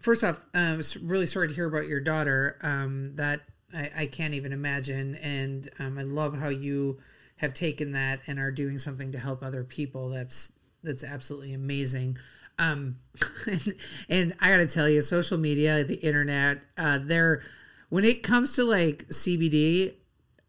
first 0.00 0.24
off, 0.24 0.44
uh, 0.54 0.58
I 0.58 0.76
was 0.76 0.96
really 0.96 1.26
sorry 1.26 1.48
to 1.48 1.54
hear 1.54 1.66
about 1.66 1.86
your 1.86 2.00
daughter. 2.00 2.58
Um, 2.62 3.12
that 3.14 3.42
I, 3.74 3.90
I 3.96 4.06
can't 4.06 4.34
even 4.34 4.52
imagine. 4.52 5.16
And 5.16 5.68
um, 5.78 5.98
I 5.98 6.02
love 6.02 6.38
how 6.38 6.48
you 6.48 6.98
have 7.36 7.54
taken 7.54 7.92
that 7.92 8.20
and 8.26 8.38
are 8.38 8.50
doing 8.50 8.78
something 8.78 9.12
to 9.12 9.18
help 9.18 9.42
other 9.42 9.64
people. 9.64 10.08
That's 10.08 10.52
that's 10.82 11.02
absolutely 11.02 11.54
amazing. 11.54 12.18
Um, 12.58 12.98
and, 13.46 13.74
and 14.08 14.34
I 14.40 14.50
got 14.50 14.58
to 14.58 14.68
tell 14.68 14.88
you, 14.88 15.02
social 15.02 15.38
media, 15.38 15.82
the 15.82 15.96
internet, 15.96 16.60
uh, 16.76 16.98
they're 17.02 17.42
when 17.88 18.04
it 18.04 18.22
comes 18.22 18.54
to 18.56 18.64
like 18.64 19.06
CBD 19.08 19.94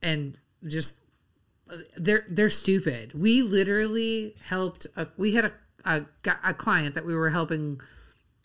and 0.02 0.38
just 0.68 0.98
they're 1.98 2.26
they're 2.30 2.50
stupid. 2.50 3.14
We 3.14 3.42
literally 3.42 4.36
helped. 4.48 4.88
A, 4.96 5.08
we 5.18 5.34
had 5.34 5.46
a, 5.46 5.52
a 5.86 6.06
a 6.44 6.54
client 6.54 6.96
that 6.96 7.06
we 7.06 7.16
were 7.16 7.32
helping 7.32 7.82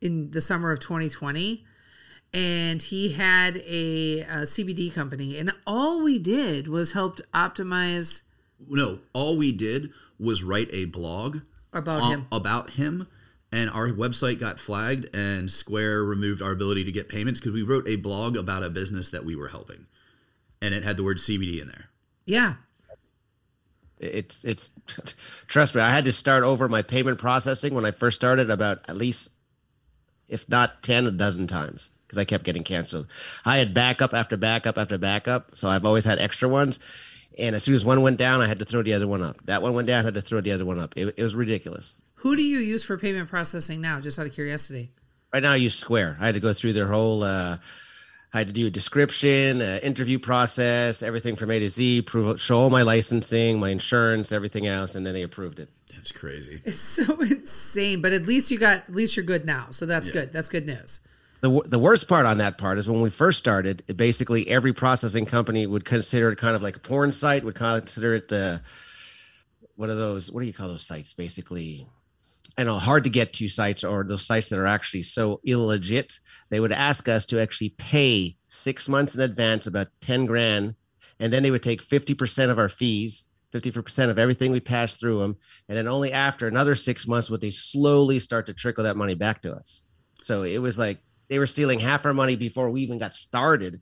in 0.01 0.31
the 0.31 0.41
summer 0.41 0.73
of 0.73 0.81
2020 0.81 1.65
and 2.33 2.83
he 2.83 3.13
had 3.13 3.57
a, 3.59 4.21
a 4.21 4.37
CBD 4.43 4.93
company, 4.93 5.37
and 5.39 5.53
all 5.67 6.03
we 6.03 6.19
did 6.19 6.69
was 6.69 6.93
helped 6.93 7.21
optimize 7.35 8.23
No, 8.69 9.01
all 9.13 9.37
we 9.37 9.53
did 9.53 9.91
was 10.19 10.43
write 10.43 10.69
a 10.73 10.85
blog 10.87 11.39
about 11.73 12.03
on- 12.03 12.13
him. 12.13 12.27
about 12.31 12.71
him 12.71 13.07
and 13.53 13.69
our 13.71 13.89
website 13.89 14.39
got 14.39 14.61
flagged 14.61 15.09
and 15.15 15.51
Square 15.51 16.05
removed 16.05 16.41
our 16.41 16.53
ability 16.53 16.85
to 16.85 16.93
get 16.93 17.09
payments 17.09 17.41
because 17.41 17.53
we 17.53 17.63
wrote 17.63 17.89
a 17.89 17.97
blog 17.97 18.37
about 18.37 18.63
a 18.63 18.71
business 18.71 19.11
that 19.11 19.25
we 19.25 19.35
were 19.35 19.49
helping. 19.49 19.87
And 20.63 20.73
it 20.73 20.85
had 20.85 20.97
the 20.97 21.03
word 21.03 21.19
CBD 21.19 21.61
in 21.61 21.67
there. 21.67 21.87
Yeah, 22.27 22.55
It's 23.99 24.45
it's 24.45 24.71
trust 25.49 25.75
me, 25.75 25.81
I 25.81 25.91
had 25.91 26.05
to 26.05 26.13
start 26.13 26.45
over 26.45 26.69
my 26.69 26.83
payment 26.83 27.19
processing 27.19 27.75
when 27.75 27.85
I 27.85 27.91
first 27.91 28.15
started 28.15 28.51
about 28.51 28.79
at 28.89 28.97
least 28.97 29.31
if 30.29 30.49
not 30.49 30.83
10 30.85 31.07
a 31.07 31.11
dozen 31.11 31.47
times 31.49 31.91
because 32.11 32.19
I 32.19 32.25
kept 32.25 32.43
getting 32.43 32.65
canceled. 32.65 33.07
I 33.45 33.59
had 33.59 33.73
backup 33.73 34.15
after 34.15 34.37
backup 34.37 34.77
after 34.79 34.99
backup, 34.99 35.57
so 35.57 35.69
I've 35.69 35.85
always 35.85 36.05
had 36.05 36.19
extra 36.19 36.49
ones. 36.49 36.81
And 37.39 37.55
as 37.55 37.63
soon 37.63 37.77
as 37.77 37.85
one 37.85 38.03
went 38.03 38.19
down, 38.19 38.41
I 38.41 38.49
had 38.49 38.59
to 38.59 38.65
throw 38.65 38.83
the 38.83 38.95
other 38.95 39.07
one 39.07 39.23
up. 39.23 39.37
That 39.47 39.63
one 39.63 39.75
went 39.75 39.87
down, 39.87 40.01
I 40.01 40.03
had 40.03 40.15
to 40.15 40.21
throw 40.21 40.41
the 40.41 40.51
other 40.51 40.65
one 40.65 40.81
up. 40.81 40.95
It, 40.97 41.15
it 41.17 41.23
was 41.23 41.37
ridiculous. 41.37 41.99
who 42.17 42.35
do 42.35 42.43
you 42.43 42.59
use 42.59 42.83
for 42.83 42.99
payment 42.99 43.29
processing 43.31 43.81
now? 43.81 44.01
Just 44.01 44.19
out 44.19 44.27
of 44.27 44.33
curiosity. 44.33 44.91
Right 45.33 45.41
now, 45.41 45.53
I 45.53 45.57
use 45.57 45.77
Square. 45.77 46.17
I 46.21 46.27
had 46.27 46.35
to 46.35 46.41
go 46.41 46.53
through 46.53 46.73
their 46.73 46.89
whole. 46.89 47.23
Uh, 47.23 47.59
I 48.35 48.39
had 48.39 48.49
to 48.49 48.53
do 48.53 48.67
a 48.67 48.71
description, 48.71 49.63
uh, 49.63 49.79
interview 49.85 50.19
process, 50.19 51.05
everything 51.05 51.37
from 51.37 51.53
A 51.53 51.61
to 51.61 51.69
Z, 51.69 52.03
prove, 52.03 52.41
show 52.41 52.59
all 52.59 52.71
my 52.71 52.83
licensing, 52.83 53.61
my 53.61 53.69
insurance, 53.69 54.33
everything 54.33 54.67
else, 54.67 54.97
and 54.97 55.07
then 55.07 55.15
they 55.15 55.23
approved 55.23 55.61
it. 55.61 55.69
That's 55.95 56.11
crazy. 56.11 56.61
It's 56.65 56.81
so 56.81 57.21
insane, 57.21 58.03
but 58.03 58.13
at 58.13 58.27
least 58.27 58.51
you 58.51 58.59
got 58.59 58.79
at 58.79 58.95
least 58.95 59.17
you're 59.17 59.25
good 59.25 59.45
now, 59.45 59.69
so 59.71 59.87
that's 59.87 60.09
good. 60.09 60.33
That's 60.33 60.49
good 60.49 60.67
news. 60.67 61.01
The, 61.41 61.63
the 61.65 61.79
worst 61.79 62.07
part 62.07 62.27
on 62.27 62.39
that 62.39 62.59
part 62.59 62.77
is 62.79 62.89
when 62.89 63.01
we 63.01 63.09
first 63.09 63.39
started, 63.39 63.83
basically 63.97 64.49
every 64.49 64.75
processing 64.75 65.25
company 65.25 65.67
would 65.67 65.87
consider 65.87 66.31
it 66.31 66.37
kind 66.37 66.55
of 66.55 66.63
like 66.63 66.77
a 66.77 66.81
porn 66.81 67.13
site, 67.13 67.45
would 67.45 67.55
consider 67.55 68.15
it 68.15 68.29
the 68.29 68.61
what 69.77 69.89
are 69.89 69.95
those? 69.95 70.31
What 70.31 70.43
do 70.43 70.47
you 70.47 70.53
call 70.53 70.69
those 70.69 70.87
sites? 70.87 71.15
Basically, 71.15 71.87
I 72.59 72.65
know 72.65 72.79
hard 72.79 73.05
to 73.05 73.11
get 73.11 73.33
to 73.35 73.49
sites 73.49 73.83
or 73.83 74.05
those 74.05 74.27
sites 74.27 74.51
that 74.51 74.59
are 74.59 74.67
actually 74.67 75.03
so 75.03 75.41
illegit. 75.47 76.21
They 76.51 76.61
would 76.61 76.73
ask 76.73 77.09
us 77.09 77.25
to 77.27 77.41
actually 77.41 77.71
pay 77.71 78.37
six 78.47 78.91
months 78.91 79.15
in 79.15 79.23
advance, 79.23 79.67
about 79.67 79.87
ten 80.03 80.27
grand, 80.27 80.75
and 81.19 81.33
then 81.33 81.43
they 81.43 81.51
would 81.51 81.63
take 81.63 81.81
fifty 81.81 82.13
percent 82.13 82.51
of 82.51 82.59
our 82.59 82.69
fees. 82.69 83.27
54% 83.53 84.11
of 84.11 84.19
everything 84.21 84.53
we 84.53 84.61
pass 84.61 84.95
through 84.95 85.19
them. 85.19 85.37
And 85.69 85.77
then 85.77 85.89
only 85.89 86.13
after 86.13 86.47
another 86.47 86.77
six 86.77 87.09
months 87.09 87.31
would 87.31 87.41
they 87.41 87.51
slowly 87.51 88.21
start 88.21 88.47
to 88.47 88.55
trickle 88.55 88.85
that 88.85 88.97
money 88.97 89.15
back 89.15 89.43
to 89.43 89.53
us. 89.53 89.83
So 90.23 90.45
it 90.45 90.59
was 90.59 90.79
like 90.79 90.99
they 91.31 91.39
were 91.39 91.47
stealing 91.47 91.79
half 91.79 92.05
our 92.05 92.13
money 92.13 92.37
before 92.37 92.69
we 92.69 92.83
even 92.83 92.99
got 92.99 93.15
started. 93.15 93.81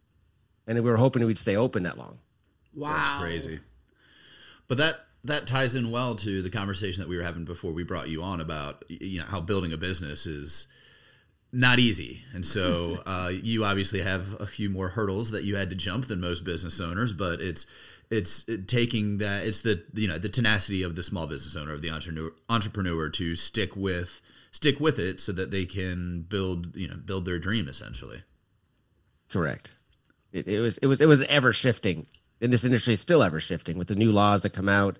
And 0.69 0.77
we 0.85 0.89
were 0.89 0.99
hoping 0.99 1.25
we'd 1.25 1.39
stay 1.39 1.57
open 1.57 1.83
that 1.85 1.97
long. 1.97 2.19
Wow, 2.75 2.93
That's 2.93 3.21
crazy. 3.21 3.61
But 4.69 4.79
that 4.79 5.07
that 5.25 5.47
ties 5.47 5.75
in 5.75 5.91
well 5.91 6.15
to 6.15 6.43
the 6.43 6.51
conversation 6.51 7.01
that 7.01 7.09
we 7.09 7.17
were 7.17 7.25
having 7.25 7.45
before 7.45 7.73
we 7.73 7.83
brought 7.83 8.09
you 8.09 8.23
on 8.23 8.41
about 8.41 8.85
you 8.89 9.19
know 9.19 9.27
how 9.27 9.41
building 9.41 9.73
a 9.73 9.79
business 9.79 10.27
is 10.27 10.69
not 11.51 11.79
easy. 11.79 12.23
And 12.35 12.45
so 12.45 13.03
uh, 13.07 13.33
you 13.33 13.65
obviously 13.65 14.03
have 14.03 14.39
a 14.39 14.47
few 14.47 14.69
more 14.69 14.91
hurdles 14.91 15.31
that 15.31 15.45
you 15.45 15.57
had 15.57 15.71
to 15.71 15.77
jump 15.77 16.07
than 16.07 16.21
most 16.21 16.45
business 16.45 16.79
owners, 16.81 17.15
but 17.15 17.41
it's 17.41 17.67
it's 18.11 18.45
taking 18.67 19.19
that 19.19 19.47
it's 19.47 19.63
the 19.63 19.83
you 19.95 20.07
know 20.07 20.19
the 20.19 20.29
tenacity 20.29 20.83
of 20.83 20.97
the 20.97 21.03
small 21.03 21.27
business 21.27 21.57
owner 21.57 21.73
of 21.73 21.81
the 21.81 21.91
entrepreneur 21.91 22.31
entrepreneur 22.51 23.09
to 23.09 23.35
stick 23.35 23.75
with 23.75 24.21
stick 24.59 24.81
with 24.81 24.99
it 24.99 25.21
so 25.21 25.31
that 25.31 25.53
they 25.53 25.65
can 25.65 26.23
build 26.23 26.75
you 26.75 26.89
know 26.89 26.97
build 26.97 27.25
their 27.25 27.39
dream 27.39 27.69
essentially. 27.69 28.25
Correct. 29.31 29.77
It, 30.33 30.49
it 30.49 30.59
was 30.59 30.79
it 30.79 30.87
was 30.87 31.01
it 31.01 31.07
was 31.07 31.23
ever 31.23 31.53
shifting. 31.53 32.07
And 32.41 32.53
this 32.53 32.65
industry 32.65 32.95
is 32.95 33.01
still 33.01 33.23
ever 33.23 33.41
shifting 33.41 33.79
with 33.79 33.87
the 33.87 33.95
new 33.95 34.11
laws 34.11 34.43
that 34.43 34.51
come 34.51 34.69
out. 34.69 34.99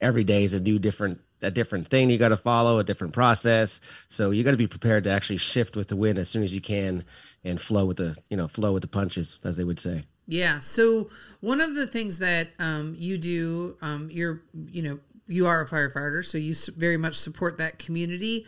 Every 0.00 0.24
day 0.24 0.42
is 0.44 0.54
a 0.54 0.60
new 0.60 0.78
different 0.78 1.20
a 1.42 1.50
different 1.50 1.86
thing 1.88 2.08
you 2.08 2.16
got 2.16 2.30
to 2.30 2.36
follow, 2.38 2.78
a 2.78 2.84
different 2.84 3.12
process. 3.12 3.82
So 4.08 4.30
you 4.30 4.42
got 4.42 4.52
to 4.52 4.56
be 4.56 4.66
prepared 4.66 5.04
to 5.04 5.10
actually 5.10 5.36
shift 5.36 5.76
with 5.76 5.88
the 5.88 5.96
wind 5.96 6.18
as 6.18 6.30
soon 6.30 6.42
as 6.42 6.54
you 6.54 6.62
can 6.62 7.04
and 7.44 7.60
flow 7.60 7.84
with 7.84 7.98
the 7.98 8.16
you 8.30 8.38
know 8.38 8.48
flow 8.48 8.72
with 8.72 8.82
the 8.82 8.88
punches, 8.88 9.38
as 9.44 9.58
they 9.58 9.64
would 9.64 9.78
say. 9.78 10.04
Yeah. 10.26 10.60
So 10.60 11.10
one 11.42 11.60
of 11.60 11.74
the 11.74 11.86
things 11.86 12.20
that 12.20 12.48
um, 12.58 12.96
you 12.98 13.18
do, 13.18 13.76
um, 13.82 14.08
you're, 14.10 14.40
you 14.70 14.80
know, 14.80 14.98
you 15.26 15.46
are 15.46 15.60
a 15.60 15.68
firefighter, 15.68 16.24
so 16.24 16.38
you 16.38 16.54
very 16.76 16.96
much 16.96 17.16
support 17.16 17.58
that 17.58 17.78
community. 17.78 18.46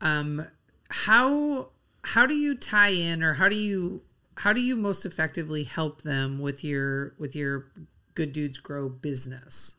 Um, 0.00 0.46
how 0.88 1.70
how 2.04 2.26
do 2.26 2.34
you 2.34 2.54
tie 2.54 2.90
in, 2.90 3.22
or 3.22 3.34
how 3.34 3.48
do 3.48 3.56
you 3.56 4.02
how 4.38 4.52
do 4.52 4.60
you 4.60 4.76
most 4.76 5.04
effectively 5.04 5.64
help 5.64 6.02
them 6.02 6.38
with 6.38 6.62
your 6.62 7.14
with 7.18 7.34
your 7.34 7.66
Good 8.14 8.32
Dudes 8.32 8.58
Grow 8.58 8.88
business? 8.88 9.74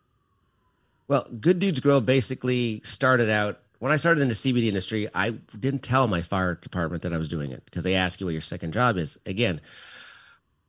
Well, 1.07 1.27
Good 1.39 1.59
Dudes 1.59 1.79
Grow 1.79 2.01
basically 2.01 2.81
started 2.83 3.29
out 3.29 3.59
when 3.79 3.91
I 3.91 3.95
started 3.95 4.21
in 4.21 4.27
the 4.27 4.33
CBD 4.33 4.67
industry. 4.67 5.07
I 5.13 5.31
didn't 5.31 5.83
tell 5.83 6.07
my 6.07 6.21
fire 6.21 6.55
department 6.55 7.03
that 7.03 7.13
I 7.13 7.17
was 7.17 7.29
doing 7.29 7.51
it 7.51 7.63
because 7.65 7.83
they 7.83 7.95
ask 7.95 8.19
you 8.19 8.25
what 8.25 8.33
your 8.33 8.41
second 8.41 8.73
job 8.73 8.97
is. 8.97 9.17
Again, 9.25 9.61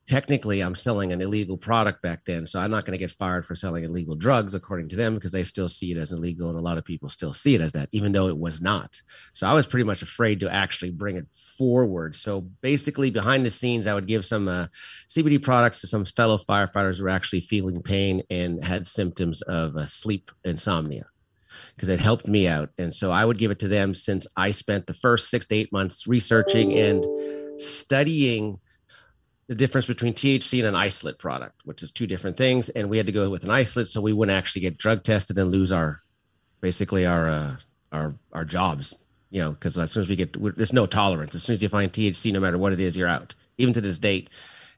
technically, 0.09 0.61
I'm 0.61 0.75
selling 0.75 1.13
an 1.13 1.21
illegal 1.21 1.59
product 1.59 2.01
back 2.01 2.25
then, 2.25 2.47
so 2.47 2.59
I'm 2.59 2.71
not 2.71 2.87
going 2.87 2.99
to 2.99 2.99
get 2.99 3.11
fired 3.11 3.45
for 3.45 3.55
selling 3.55 3.85
illegal 3.85 4.17
drugs, 4.17 4.55
according 4.55 4.89
to 4.89 4.97
them, 4.97 5.15
because 5.15 5.33
they 5.33 5.45
still 5.45 5.69
see 5.69 5.93
it 5.93 5.99
as 5.99 6.13
illegal, 6.13 6.49
and 6.49 6.59
a 6.59 6.63
lot 6.63 6.79
of 6.79 6.85
people 6.85 7.11
still 7.11 7.35
see 7.35 7.55
it 7.55 7.61
as 7.61 7.73
that, 7.73 7.91
even 7.93 8.13
though 8.13 8.29
it 8.29 8.39
was 8.39 8.63
not. 8.63 9.01
So 9.35 9.47
I 9.47 9.53
was 9.53 9.67
pretty 9.67 9.85
much 9.85 10.01
afraid 10.01 10.41
to 10.41 10.53
actually 10.53 10.91
bring 10.91 11.17
it 11.17 11.27
forward. 11.59 12.17
So 12.17 12.41
basically, 12.63 13.11
behind 13.11 13.45
the 13.45 13.51
scenes, 13.51 13.87
I 13.87 13.93
would 13.93 14.07
give 14.07 14.25
some 14.25 14.49
uh, 14.49 14.69
CBD 15.09 15.43
products 15.43 15.83
to 15.83 15.87
some 15.87 16.07
fellow 16.07 16.39
firefighters 16.39 16.99
who 16.99 17.05
were 17.05 17.11
actually 17.11 17.43
feeling 17.43 17.83
pain 17.83 18.23
and 18.31 18.65
had 18.65 18.87
symptoms 18.87 19.43
of 19.43 19.77
uh, 19.77 19.85
sleep 19.85 20.31
insomnia 20.43 21.05
because 21.77 21.91
it 21.91 22.01
helped 22.01 22.27
me 22.27 22.49
out. 22.49 22.71
And 22.79 22.95
so 22.95 23.11
I 23.11 23.27
would 23.27 23.39
give 23.39 23.51
it 23.51 23.59
to 23.61 23.69
them 23.69 23.95
since 23.95 24.27
I 24.37 24.53
spent 24.53 24.87
the 24.87 24.95
first 24.95 25.29
six 25.29 25.45
to 25.47 25.55
eight 25.55 25.71
months 25.71 26.07
researching 26.07 26.79
and 26.79 27.05
studying 27.61 28.59
the 29.49 29.55
difference 29.55 29.87
between 29.87 30.13
THC 30.13 30.59
and 30.59 30.69
an 30.69 30.75
isolate 30.75 31.19
product, 31.19 31.63
which 31.65 31.83
is 31.83 31.91
two 31.91 32.07
different 32.07 32.37
things. 32.37 32.69
And 32.69 32.89
we 32.89 32.99
had 32.99 33.07
to 33.07 33.13
go 33.13 33.29
with 33.31 33.45
an 33.45 33.51
isolate 33.51 33.89
so 33.89 34.01
we 34.01 34.13
wouldn't 34.13 34.37
actually 34.37 34.63
get 34.63 34.79
drug 34.79 35.03
tested 35.03 35.39
and 35.39 35.51
lose 35.51 35.73
our 35.73 36.03
basically 36.61 37.07
our 37.07 37.29
uh, 37.29 37.57
our 37.91 38.15
our 38.33 38.45
jobs. 38.45 38.97
You 39.31 39.43
know, 39.43 39.51
because 39.53 39.77
as 39.77 39.93
soon 39.93 40.03
as 40.03 40.09
we 40.09 40.17
get, 40.17 40.37
there's 40.57 40.73
no 40.73 40.87
tolerance. 40.87 41.35
As 41.35 41.43
soon 41.43 41.55
as 41.55 41.63
you 41.63 41.69
find 41.69 41.93
THC, 41.93 42.33
no 42.33 42.41
matter 42.41 42.57
what 42.57 42.73
it 42.73 42.81
is, 42.81 42.97
you're 42.97 43.09
out. 43.09 43.35
Even 43.59 43.75
to 43.75 43.81
this 43.81 43.99
date, 43.99 44.31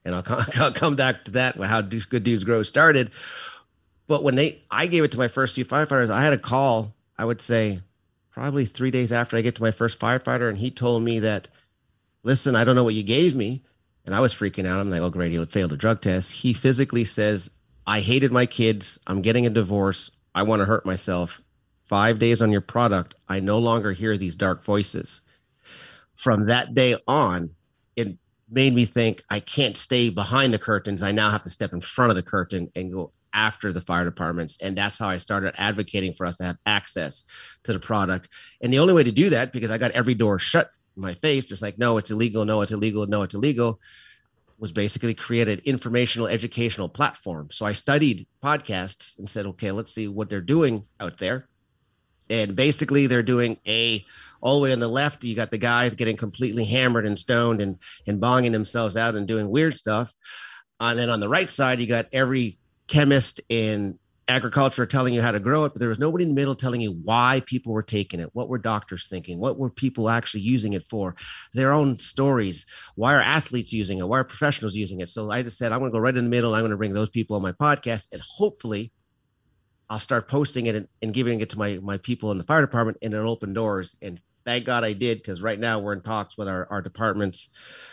and 0.04 0.14
I'll 0.14 0.22
come, 0.22 0.42
I'll 0.56 0.72
come 0.72 0.96
back 0.96 1.24
to 1.26 1.32
that 1.32 1.56
how 1.56 1.82
Good 1.82 2.24
Dudes 2.24 2.44
Grow 2.44 2.62
started. 2.62 3.10
But 4.06 4.24
when 4.24 4.34
they, 4.34 4.58
I 4.68 4.88
gave 4.88 5.04
it 5.04 5.12
to 5.12 5.18
my 5.18 5.28
first 5.28 5.54
few 5.54 5.64
firefighters, 5.64 6.10
I 6.10 6.22
had 6.22 6.32
a 6.32 6.38
call. 6.38 6.94
I 7.16 7.24
would 7.24 7.40
say 7.40 7.78
probably 8.32 8.64
three 8.64 8.90
days 8.90 9.12
after 9.12 9.36
I 9.36 9.40
get 9.40 9.54
to 9.56 9.62
my 9.62 9.70
first 9.70 10.00
firefighter, 10.00 10.48
and 10.48 10.58
he 10.58 10.70
told 10.70 11.02
me 11.04 11.20
that, 11.20 11.48
listen, 12.24 12.56
I 12.56 12.64
don't 12.64 12.74
know 12.74 12.82
what 12.82 12.94
you 12.94 13.04
gave 13.04 13.36
me, 13.36 13.62
and 14.04 14.14
I 14.14 14.20
was 14.20 14.34
freaking 14.34 14.66
out. 14.66 14.80
I'm 14.80 14.90
like, 14.90 15.00
oh 15.00 15.10
great, 15.10 15.32
he 15.32 15.44
failed 15.46 15.72
a 15.72 15.76
drug 15.76 16.00
test. 16.00 16.32
He 16.32 16.52
physically 16.52 17.04
says, 17.04 17.50
I 17.86 18.00
hated 18.00 18.32
my 18.32 18.46
kids. 18.46 18.98
I'm 19.06 19.22
getting 19.22 19.46
a 19.46 19.50
divorce. 19.50 20.10
I 20.34 20.42
want 20.42 20.60
to 20.60 20.66
hurt 20.66 20.86
myself. 20.86 21.40
Five 21.84 22.18
days 22.18 22.40
on 22.40 22.52
your 22.52 22.60
product, 22.60 23.16
I 23.28 23.40
no 23.40 23.58
longer 23.58 23.92
hear 23.92 24.16
these 24.16 24.36
dark 24.36 24.62
voices. 24.62 25.22
From 26.14 26.46
that 26.46 26.74
day 26.74 26.96
on, 27.08 27.50
it 27.96 28.16
made 28.48 28.74
me 28.74 28.84
think 28.84 29.22
I 29.28 29.40
can't 29.40 29.76
stay 29.76 30.08
behind 30.10 30.54
the 30.54 30.58
curtains. 30.58 31.02
I 31.02 31.12
now 31.12 31.30
have 31.30 31.42
to 31.42 31.50
step 31.50 31.72
in 31.72 31.80
front 31.80 32.10
of 32.10 32.16
the 32.16 32.22
curtain 32.22 32.70
and 32.76 32.92
go 32.92 33.12
after 33.32 33.72
the 33.72 33.80
fire 33.80 34.04
departments. 34.04 34.58
And 34.60 34.76
that's 34.76 34.98
how 34.98 35.08
I 35.08 35.16
started 35.16 35.54
advocating 35.56 36.12
for 36.12 36.26
us 36.26 36.36
to 36.36 36.44
have 36.44 36.58
access 36.66 37.24
to 37.64 37.72
the 37.72 37.80
product. 37.80 38.28
And 38.60 38.72
the 38.72 38.78
only 38.78 38.94
way 38.94 39.04
to 39.04 39.12
do 39.12 39.30
that, 39.30 39.52
because 39.52 39.70
I 39.70 39.78
got 39.78 39.92
every 39.92 40.14
door 40.14 40.38
shut 40.38 40.70
my 40.96 41.14
face, 41.14 41.46
just 41.46 41.62
like, 41.62 41.78
no, 41.78 41.98
it's 41.98 42.10
illegal, 42.10 42.44
no, 42.44 42.62
it's 42.62 42.72
illegal, 42.72 43.06
no, 43.06 43.22
it's 43.22 43.34
illegal, 43.34 43.80
was 44.58 44.72
basically 44.72 45.14
created 45.14 45.60
informational 45.60 46.28
educational 46.28 46.88
platform. 46.88 47.48
So 47.50 47.64
I 47.64 47.72
studied 47.72 48.26
podcasts 48.42 49.18
and 49.18 49.28
said, 49.28 49.46
okay, 49.46 49.72
let's 49.72 49.92
see 49.92 50.08
what 50.08 50.28
they're 50.28 50.40
doing 50.40 50.84
out 51.00 51.18
there. 51.18 51.48
And 52.28 52.54
basically 52.54 53.06
they're 53.06 53.22
doing 53.22 53.56
a 53.66 54.04
all 54.40 54.56
the 54.56 54.62
way 54.62 54.72
on 54.72 54.78
the 54.78 54.88
left, 54.88 55.24
you 55.24 55.34
got 55.34 55.50
the 55.50 55.58
guys 55.58 55.94
getting 55.94 56.16
completely 56.16 56.64
hammered 56.64 57.04
and 57.04 57.18
stoned 57.18 57.60
and 57.60 57.76
and 58.06 58.20
bonging 58.20 58.52
themselves 58.52 58.96
out 58.96 59.16
and 59.16 59.26
doing 59.26 59.50
weird 59.50 59.78
stuff. 59.78 60.14
And 60.78 60.98
then 60.98 61.10
on 61.10 61.20
the 61.20 61.28
right 61.28 61.50
side, 61.50 61.80
you 61.80 61.86
got 61.86 62.06
every 62.12 62.58
chemist 62.86 63.40
in 63.48 63.98
agriculture 64.30 64.86
telling 64.86 65.12
you 65.12 65.20
how 65.20 65.32
to 65.32 65.40
grow 65.40 65.64
it, 65.64 65.72
but 65.74 65.80
there 65.80 65.88
was 65.88 65.98
nobody 65.98 66.24
in 66.24 66.30
the 66.30 66.34
middle 66.34 66.54
telling 66.54 66.80
you 66.80 66.92
why 66.92 67.42
people 67.46 67.72
were 67.72 67.82
taking 67.82 68.20
it. 68.20 68.30
What 68.32 68.48
were 68.48 68.58
doctors 68.58 69.08
thinking? 69.08 69.38
What 69.38 69.58
were 69.58 69.68
people 69.68 70.08
actually 70.08 70.40
using 70.40 70.72
it 70.72 70.82
for? 70.84 71.14
Their 71.52 71.72
own 71.72 71.98
stories. 71.98 72.64
Why 72.94 73.14
are 73.14 73.20
athletes 73.20 73.72
using 73.72 73.98
it? 73.98 74.08
Why 74.08 74.20
are 74.20 74.24
professionals 74.24 74.74
using 74.74 75.00
it? 75.00 75.08
So 75.08 75.30
I 75.30 75.42
just 75.42 75.58
said, 75.58 75.72
I'm 75.72 75.80
going 75.80 75.90
to 75.90 75.96
go 75.96 76.00
right 76.00 76.16
in 76.16 76.24
the 76.24 76.30
middle. 76.30 76.54
I'm 76.54 76.62
going 76.62 76.70
to 76.70 76.76
bring 76.76 76.94
those 76.94 77.10
people 77.10 77.36
on 77.36 77.42
my 77.42 77.52
podcast, 77.52 78.12
and 78.12 78.22
hopefully, 78.22 78.92
I'll 79.90 79.98
start 79.98 80.28
posting 80.28 80.66
it 80.66 80.76
and, 80.76 80.88
and 81.02 81.12
giving 81.12 81.40
it 81.40 81.50
to 81.50 81.58
my 81.58 81.78
my 81.82 81.98
people 81.98 82.30
in 82.30 82.38
the 82.38 82.44
fire 82.44 82.60
department, 82.60 82.98
and 83.02 83.12
it'll 83.12 83.30
open 83.30 83.52
doors 83.52 83.96
and 84.00 84.20
thank 84.44 84.64
God 84.64 84.84
I 84.84 84.92
did 84.92 85.18
because 85.18 85.42
right 85.42 85.58
now 85.58 85.78
we're 85.78 85.92
in 85.92 86.00
talks 86.00 86.36
with 86.36 86.48
our, 86.48 86.66
our 86.70 86.82
department's 86.82 87.50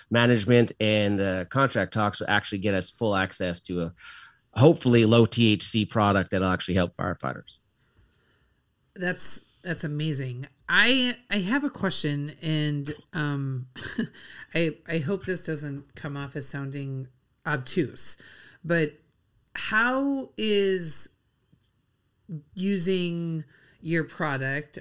management 0.09 0.71
and 0.79 1.19
uh, 1.19 1.45
contract 1.45 1.93
talks 1.93 2.19
to 2.19 2.29
actually 2.29 2.59
get 2.59 2.73
us 2.73 2.89
full 2.89 3.15
access 3.15 3.61
to 3.63 3.81
a 3.81 3.93
hopefully 4.57 5.05
low 5.05 5.25
THC 5.25 5.89
product 5.89 6.31
that'll 6.31 6.49
actually 6.49 6.75
help 6.75 6.95
firefighters. 6.97 7.57
That's 8.95 9.45
that's 9.63 9.83
amazing. 9.83 10.47
I 10.67 11.17
I 11.29 11.37
have 11.37 11.63
a 11.63 11.69
question, 11.69 12.35
and 12.41 12.93
um, 13.13 13.67
I 14.55 14.77
I 14.87 14.97
hope 14.99 15.25
this 15.25 15.45
doesn't 15.45 15.95
come 15.95 16.17
off 16.17 16.35
as 16.35 16.47
sounding 16.47 17.07
obtuse, 17.45 18.17
but 18.63 18.93
how 19.53 20.29
is 20.37 21.09
using 22.53 23.43
your 23.81 24.03
product, 24.03 24.79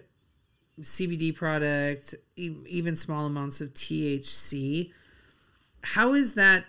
CBD 0.80 1.34
product, 1.34 2.14
even 2.36 2.96
small 2.96 3.26
amounts 3.26 3.60
of 3.60 3.72
THC, 3.72 4.90
how 5.82 6.14
is 6.14 6.34
that 6.34 6.64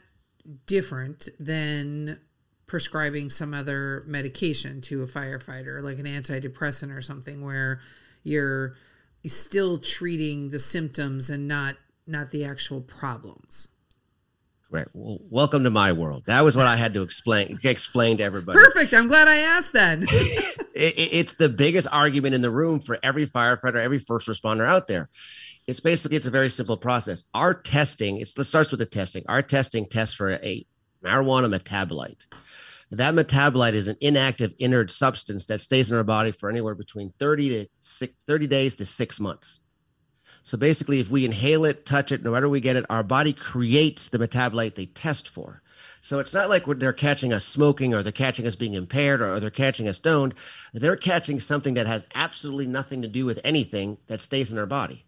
different 0.65 1.29
than 1.39 2.19
prescribing 2.67 3.29
some 3.29 3.53
other 3.53 4.03
medication 4.05 4.81
to 4.81 5.01
a 5.01 5.07
firefighter, 5.07 5.81
like 5.81 5.99
an 5.99 6.05
antidepressant 6.05 6.95
or 6.95 7.01
something, 7.01 7.43
where 7.43 7.79
you're 8.23 8.75
still 9.25 9.77
treating 9.77 10.49
the 10.49 10.59
symptoms 10.59 11.29
and 11.29 11.47
not 11.47 11.77
not 12.05 12.31
the 12.31 12.45
actual 12.45 12.81
problems? 12.81 13.69
Right. 14.69 14.87
Well, 14.93 15.19
welcome 15.29 15.63
to 15.63 15.69
my 15.69 15.93
world. 15.93 16.23
That 16.25 16.41
was 16.41 16.57
what 16.57 16.67
I 16.67 16.75
had 16.75 16.93
to 16.95 17.01
explain 17.01 17.57
explain 17.63 18.17
to 18.17 18.23
everybody. 18.23 18.59
Perfect. 18.59 18.93
I'm 18.93 19.07
glad 19.07 19.29
I 19.29 19.37
asked 19.37 19.71
that. 19.73 19.99
it, 20.75 20.93
it's 20.97 21.35
the 21.35 21.47
biggest 21.47 21.87
argument 21.89 22.35
in 22.35 22.41
the 22.41 22.51
room 22.51 22.81
for 22.81 22.99
every 23.01 23.25
firefighter, 23.25 23.77
every 23.77 23.99
first 23.99 24.27
responder 24.27 24.67
out 24.67 24.87
there. 24.87 25.09
It's 25.67 25.79
basically 25.79 26.17
it's 26.17 26.27
a 26.27 26.31
very 26.31 26.49
simple 26.49 26.75
process. 26.75 27.23
Our 27.33 27.53
testing, 27.53 28.17
it's 28.17 28.37
let's 28.37 28.49
start 28.49 28.69
with 28.69 28.81
the 28.81 28.85
testing. 28.85 29.23
Our 29.29 29.41
testing 29.41 29.85
tests 29.85 30.15
for 30.15 30.33
a 30.33 30.65
marijuana 31.03 31.53
metabolite. 31.53 32.27
That 32.91 33.15
metabolite 33.15 33.73
is 33.73 33.87
an 33.87 33.97
inactive 33.99 34.53
inert 34.59 34.91
substance 34.91 35.45
that 35.47 35.59
stays 35.59 35.91
in 35.91 35.97
our 35.97 36.03
body 36.03 36.31
for 36.31 36.49
anywhere 36.49 36.75
between 36.75 37.11
30 37.11 37.49
to 37.49 37.65
six, 37.81 38.23
30 38.23 38.47
days 38.47 38.75
to 38.77 38.85
six 38.85 39.19
months. 39.19 39.61
So 40.43 40.57
basically, 40.57 41.01
if 41.01 41.09
we 41.09 41.25
inhale 41.25 41.65
it, 41.65 41.85
touch 41.85 42.13
it, 42.13 42.23
no 42.23 42.31
matter 42.31 42.47
we 42.47 42.61
get 42.61 42.77
it, 42.77 42.85
our 42.89 43.03
body 43.03 43.33
creates 43.33 44.07
the 44.07 44.17
metabolite 44.17 44.75
they 44.75 44.85
test 44.85 45.27
for. 45.27 45.61
So 45.99 46.19
it's 46.19 46.33
not 46.33 46.49
like 46.49 46.63
they're 46.65 46.93
catching 46.93 47.33
us 47.33 47.43
smoking 47.43 47.93
or 47.93 48.01
they're 48.01 48.13
catching 48.13 48.47
us 48.47 48.55
being 48.55 48.73
impaired 48.73 49.21
or 49.21 49.41
they're 49.41 49.49
catching 49.49 49.89
us 49.89 49.97
stoned. 49.97 50.35
They're 50.73 50.95
catching 50.95 51.41
something 51.41 51.73
that 51.73 51.87
has 51.87 52.07
absolutely 52.15 52.67
nothing 52.67 53.01
to 53.01 53.09
do 53.09 53.25
with 53.25 53.41
anything 53.43 53.97
that 54.07 54.21
stays 54.21 54.49
in 54.49 54.57
our 54.57 54.65
body. 54.65 55.06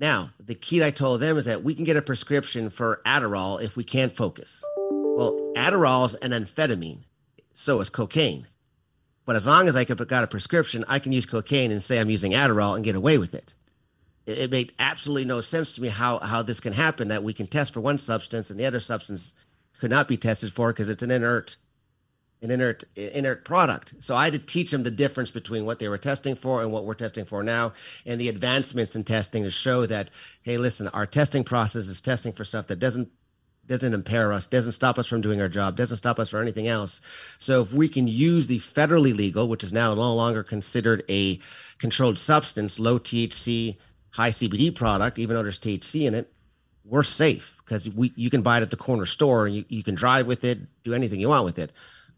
Now, 0.00 0.30
the 0.40 0.54
key 0.54 0.82
I 0.82 0.90
told 0.90 1.20
them 1.20 1.36
is 1.36 1.44
that 1.44 1.62
we 1.62 1.74
can 1.74 1.84
get 1.84 1.96
a 1.96 2.02
prescription 2.02 2.70
for 2.70 3.02
Adderall 3.06 3.62
if 3.62 3.76
we 3.76 3.84
can't 3.84 4.16
focus. 4.16 4.64
Well, 4.76 5.52
Adderall's 5.54 6.14
an 6.16 6.30
amphetamine, 6.30 7.00
so 7.52 7.80
is 7.80 7.90
cocaine. 7.90 8.46
But 9.26 9.36
as 9.36 9.46
long 9.46 9.68
as 9.68 9.76
I 9.76 9.84
got 9.84 10.24
a 10.24 10.26
prescription, 10.26 10.84
I 10.88 10.98
can 10.98 11.12
use 11.12 11.26
cocaine 11.26 11.70
and 11.70 11.82
say 11.82 12.00
I'm 12.00 12.10
using 12.10 12.32
Adderall 12.32 12.74
and 12.74 12.84
get 12.84 12.96
away 12.96 13.18
with 13.18 13.34
it 13.34 13.54
it 14.30 14.50
made 14.50 14.72
absolutely 14.78 15.24
no 15.24 15.40
sense 15.40 15.72
to 15.74 15.82
me 15.82 15.88
how 15.88 16.18
how 16.18 16.42
this 16.42 16.60
can 16.60 16.72
happen 16.72 17.08
that 17.08 17.22
we 17.22 17.32
can 17.32 17.46
test 17.46 17.72
for 17.72 17.80
one 17.80 17.98
substance 17.98 18.50
and 18.50 18.58
the 18.58 18.66
other 18.66 18.80
substance 18.80 19.34
could 19.78 19.90
not 19.90 20.08
be 20.08 20.16
tested 20.16 20.52
for 20.52 20.72
because 20.72 20.88
it's 20.88 21.02
an 21.02 21.10
inert 21.10 21.56
an 22.42 22.50
inert 22.50 22.84
inert 22.96 23.44
product 23.44 23.94
so 23.98 24.14
i 24.16 24.24
had 24.24 24.32
to 24.32 24.38
teach 24.38 24.70
them 24.70 24.82
the 24.82 24.90
difference 24.90 25.30
between 25.30 25.64
what 25.64 25.78
they 25.78 25.88
were 25.88 25.98
testing 25.98 26.34
for 26.34 26.62
and 26.62 26.72
what 26.72 26.84
we're 26.84 26.94
testing 26.94 27.24
for 27.24 27.42
now 27.42 27.72
and 28.06 28.20
the 28.20 28.28
advancements 28.28 28.96
in 28.96 29.04
testing 29.04 29.42
to 29.42 29.50
show 29.50 29.86
that 29.86 30.10
hey 30.42 30.56
listen 30.56 30.88
our 30.88 31.06
testing 31.06 31.44
process 31.44 31.86
is 31.86 32.00
testing 32.00 32.32
for 32.32 32.44
stuff 32.44 32.66
that 32.66 32.78
doesn't 32.78 33.08
doesn't 33.66 33.94
impair 33.94 34.32
us 34.32 34.46
doesn't 34.46 34.72
stop 34.72 34.98
us 34.98 35.06
from 35.06 35.20
doing 35.20 35.40
our 35.40 35.48
job 35.48 35.76
doesn't 35.76 35.98
stop 35.98 36.18
us 36.18 36.30
for 36.30 36.40
anything 36.40 36.66
else 36.66 37.00
so 37.38 37.60
if 37.60 37.72
we 37.72 37.88
can 37.88 38.08
use 38.08 38.46
the 38.46 38.58
federally 38.58 39.14
legal 39.14 39.48
which 39.48 39.62
is 39.62 39.72
now 39.72 39.94
no 39.94 40.14
longer 40.14 40.42
considered 40.42 41.04
a 41.08 41.38
controlled 41.78 42.18
substance 42.18 42.80
low 42.80 42.98
thc 42.98 43.76
high 44.10 44.30
CBD 44.30 44.74
product, 44.74 45.18
even 45.18 45.36
though 45.36 45.42
there's 45.42 45.58
THC 45.58 46.06
in 46.06 46.14
it, 46.14 46.32
we're 46.84 47.02
safe 47.02 47.54
because 47.64 47.88
we 47.94 48.12
you 48.16 48.30
can 48.30 48.42
buy 48.42 48.58
it 48.58 48.62
at 48.62 48.70
the 48.70 48.76
corner 48.76 49.06
store 49.06 49.46
you, 49.46 49.64
you 49.68 49.82
can 49.82 49.94
drive 49.94 50.26
with 50.26 50.44
it, 50.44 50.58
do 50.82 50.92
anything 50.92 51.20
you 51.20 51.28
want 51.28 51.44
with 51.44 51.58
it. 51.58 51.72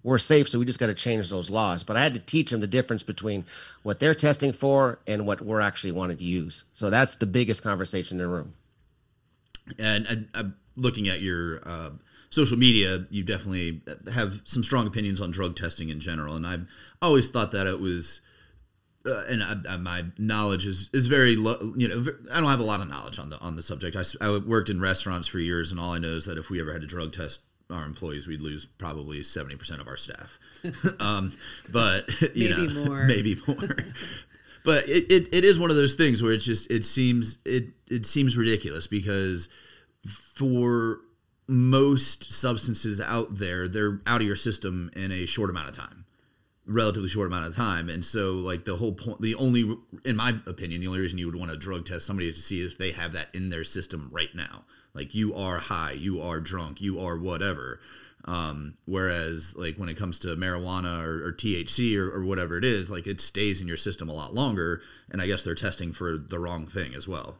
We're 0.04 0.18
safe, 0.18 0.48
so 0.48 0.58
we 0.58 0.64
just 0.64 0.80
got 0.80 0.88
to 0.88 0.94
change 0.94 1.30
those 1.30 1.48
laws. 1.48 1.84
But 1.84 1.96
I 1.96 2.02
had 2.02 2.14
to 2.14 2.20
teach 2.20 2.50
them 2.50 2.60
the 2.60 2.66
difference 2.66 3.02
between 3.02 3.44
what 3.82 4.00
they're 4.00 4.14
testing 4.14 4.52
for 4.52 4.98
and 5.06 5.26
what 5.26 5.40
we're 5.40 5.60
actually 5.60 5.92
wanting 5.92 6.16
to 6.16 6.24
use. 6.24 6.64
So 6.72 6.90
that's 6.90 7.14
the 7.16 7.26
biggest 7.26 7.62
conversation 7.62 8.18
in 8.18 8.26
the 8.26 8.28
room. 8.28 8.54
And, 9.78 10.28
and 10.34 10.54
looking 10.74 11.08
at 11.08 11.20
your 11.20 11.60
uh, 11.64 11.90
social 12.30 12.58
media, 12.58 13.06
you 13.10 13.22
definitely 13.22 13.82
have 14.12 14.40
some 14.44 14.64
strong 14.64 14.88
opinions 14.88 15.20
on 15.20 15.30
drug 15.30 15.54
testing 15.54 15.88
in 15.88 16.00
general. 16.00 16.34
And 16.34 16.46
I've 16.46 16.66
always 17.00 17.30
thought 17.30 17.52
that 17.52 17.68
it 17.68 17.80
was 17.80 18.22
uh, 19.04 19.24
and 19.28 19.42
I, 19.42 19.56
I, 19.68 19.76
my 19.78 20.04
knowledge 20.16 20.66
is 20.66 20.88
is 20.92 21.06
very 21.06 21.34
low. 21.34 21.74
You 21.76 21.88
know, 21.88 22.12
I 22.30 22.40
don't 22.40 22.48
have 22.48 22.60
a 22.60 22.64
lot 22.64 22.80
of 22.80 22.88
knowledge 22.88 23.18
on 23.18 23.30
the 23.30 23.38
on 23.40 23.56
the 23.56 23.62
subject. 23.62 23.96
I, 23.96 24.04
I 24.24 24.38
worked 24.38 24.68
in 24.68 24.80
restaurants 24.80 25.26
for 25.26 25.38
years, 25.38 25.70
and 25.70 25.80
all 25.80 25.92
I 25.92 25.98
know 25.98 26.14
is 26.14 26.24
that 26.26 26.38
if 26.38 26.50
we 26.50 26.60
ever 26.60 26.72
had 26.72 26.82
to 26.82 26.86
drug 26.86 27.12
test 27.12 27.40
our 27.72 27.84
employees, 27.84 28.26
we'd 28.26 28.40
lose 28.40 28.66
probably 28.66 29.22
seventy 29.22 29.56
percent 29.56 29.80
of 29.80 29.88
our 29.88 29.96
staff. 29.96 30.38
um, 31.00 31.32
but 31.70 32.08
you 32.34 32.50
maybe 32.50 32.72
know, 32.72 32.84
more, 32.84 33.04
maybe 33.06 33.36
more. 33.46 33.76
but 34.64 34.88
it, 34.88 35.10
it, 35.10 35.28
it 35.32 35.44
is 35.44 35.58
one 35.58 35.70
of 35.70 35.76
those 35.76 35.94
things 35.94 36.22
where 36.22 36.32
it's 36.32 36.44
just 36.44 36.70
it 36.70 36.84
seems 36.84 37.38
it 37.44 37.68
it 37.88 38.06
seems 38.06 38.36
ridiculous 38.36 38.86
because 38.86 39.48
for 40.06 41.00
most 41.48 42.32
substances 42.32 43.00
out 43.00 43.38
there, 43.38 43.68
they're 43.68 44.00
out 44.06 44.20
of 44.20 44.26
your 44.26 44.36
system 44.36 44.90
in 44.94 45.10
a 45.12 45.26
short 45.26 45.50
amount 45.50 45.68
of 45.68 45.76
time 45.76 46.02
relatively 46.66 47.08
short 47.08 47.26
amount 47.26 47.44
of 47.44 47.56
time 47.56 47.88
and 47.88 48.04
so 48.04 48.32
like 48.32 48.64
the 48.64 48.76
whole 48.76 48.92
point 48.92 49.20
the 49.20 49.34
only 49.34 49.76
in 50.04 50.14
my 50.14 50.36
opinion 50.46 50.80
the 50.80 50.86
only 50.86 51.00
reason 51.00 51.18
you 51.18 51.26
would 51.26 51.34
want 51.34 51.50
to 51.50 51.56
drug 51.56 51.84
test 51.84 52.06
somebody 52.06 52.28
is 52.28 52.36
to 52.36 52.42
see 52.42 52.64
if 52.64 52.78
they 52.78 52.92
have 52.92 53.12
that 53.12 53.28
in 53.34 53.48
their 53.48 53.64
system 53.64 54.08
right 54.12 54.32
now 54.34 54.64
like 54.94 55.14
you 55.14 55.34
are 55.34 55.58
high 55.58 55.92
you 55.92 56.20
are 56.20 56.40
drunk 56.40 56.80
you 56.80 57.00
are 57.00 57.18
whatever 57.18 57.80
um, 58.24 58.76
whereas 58.84 59.56
like 59.56 59.76
when 59.76 59.88
it 59.88 59.96
comes 59.96 60.18
to 60.20 60.28
marijuana 60.36 61.02
or, 61.02 61.26
or 61.26 61.32
thc 61.32 61.96
or, 61.96 62.10
or 62.10 62.24
whatever 62.24 62.56
it 62.56 62.64
is 62.64 62.88
like 62.90 63.06
it 63.06 63.20
stays 63.20 63.60
in 63.60 63.66
your 63.66 63.76
system 63.76 64.08
a 64.08 64.14
lot 64.14 64.34
longer 64.34 64.80
and 65.10 65.20
i 65.20 65.26
guess 65.26 65.42
they're 65.42 65.54
testing 65.54 65.92
for 65.92 66.16
the 66.16 66.38
wrong 66.38 66.66
thing 66.66 66.94
as 66.94 67.08
well 67.08 67.38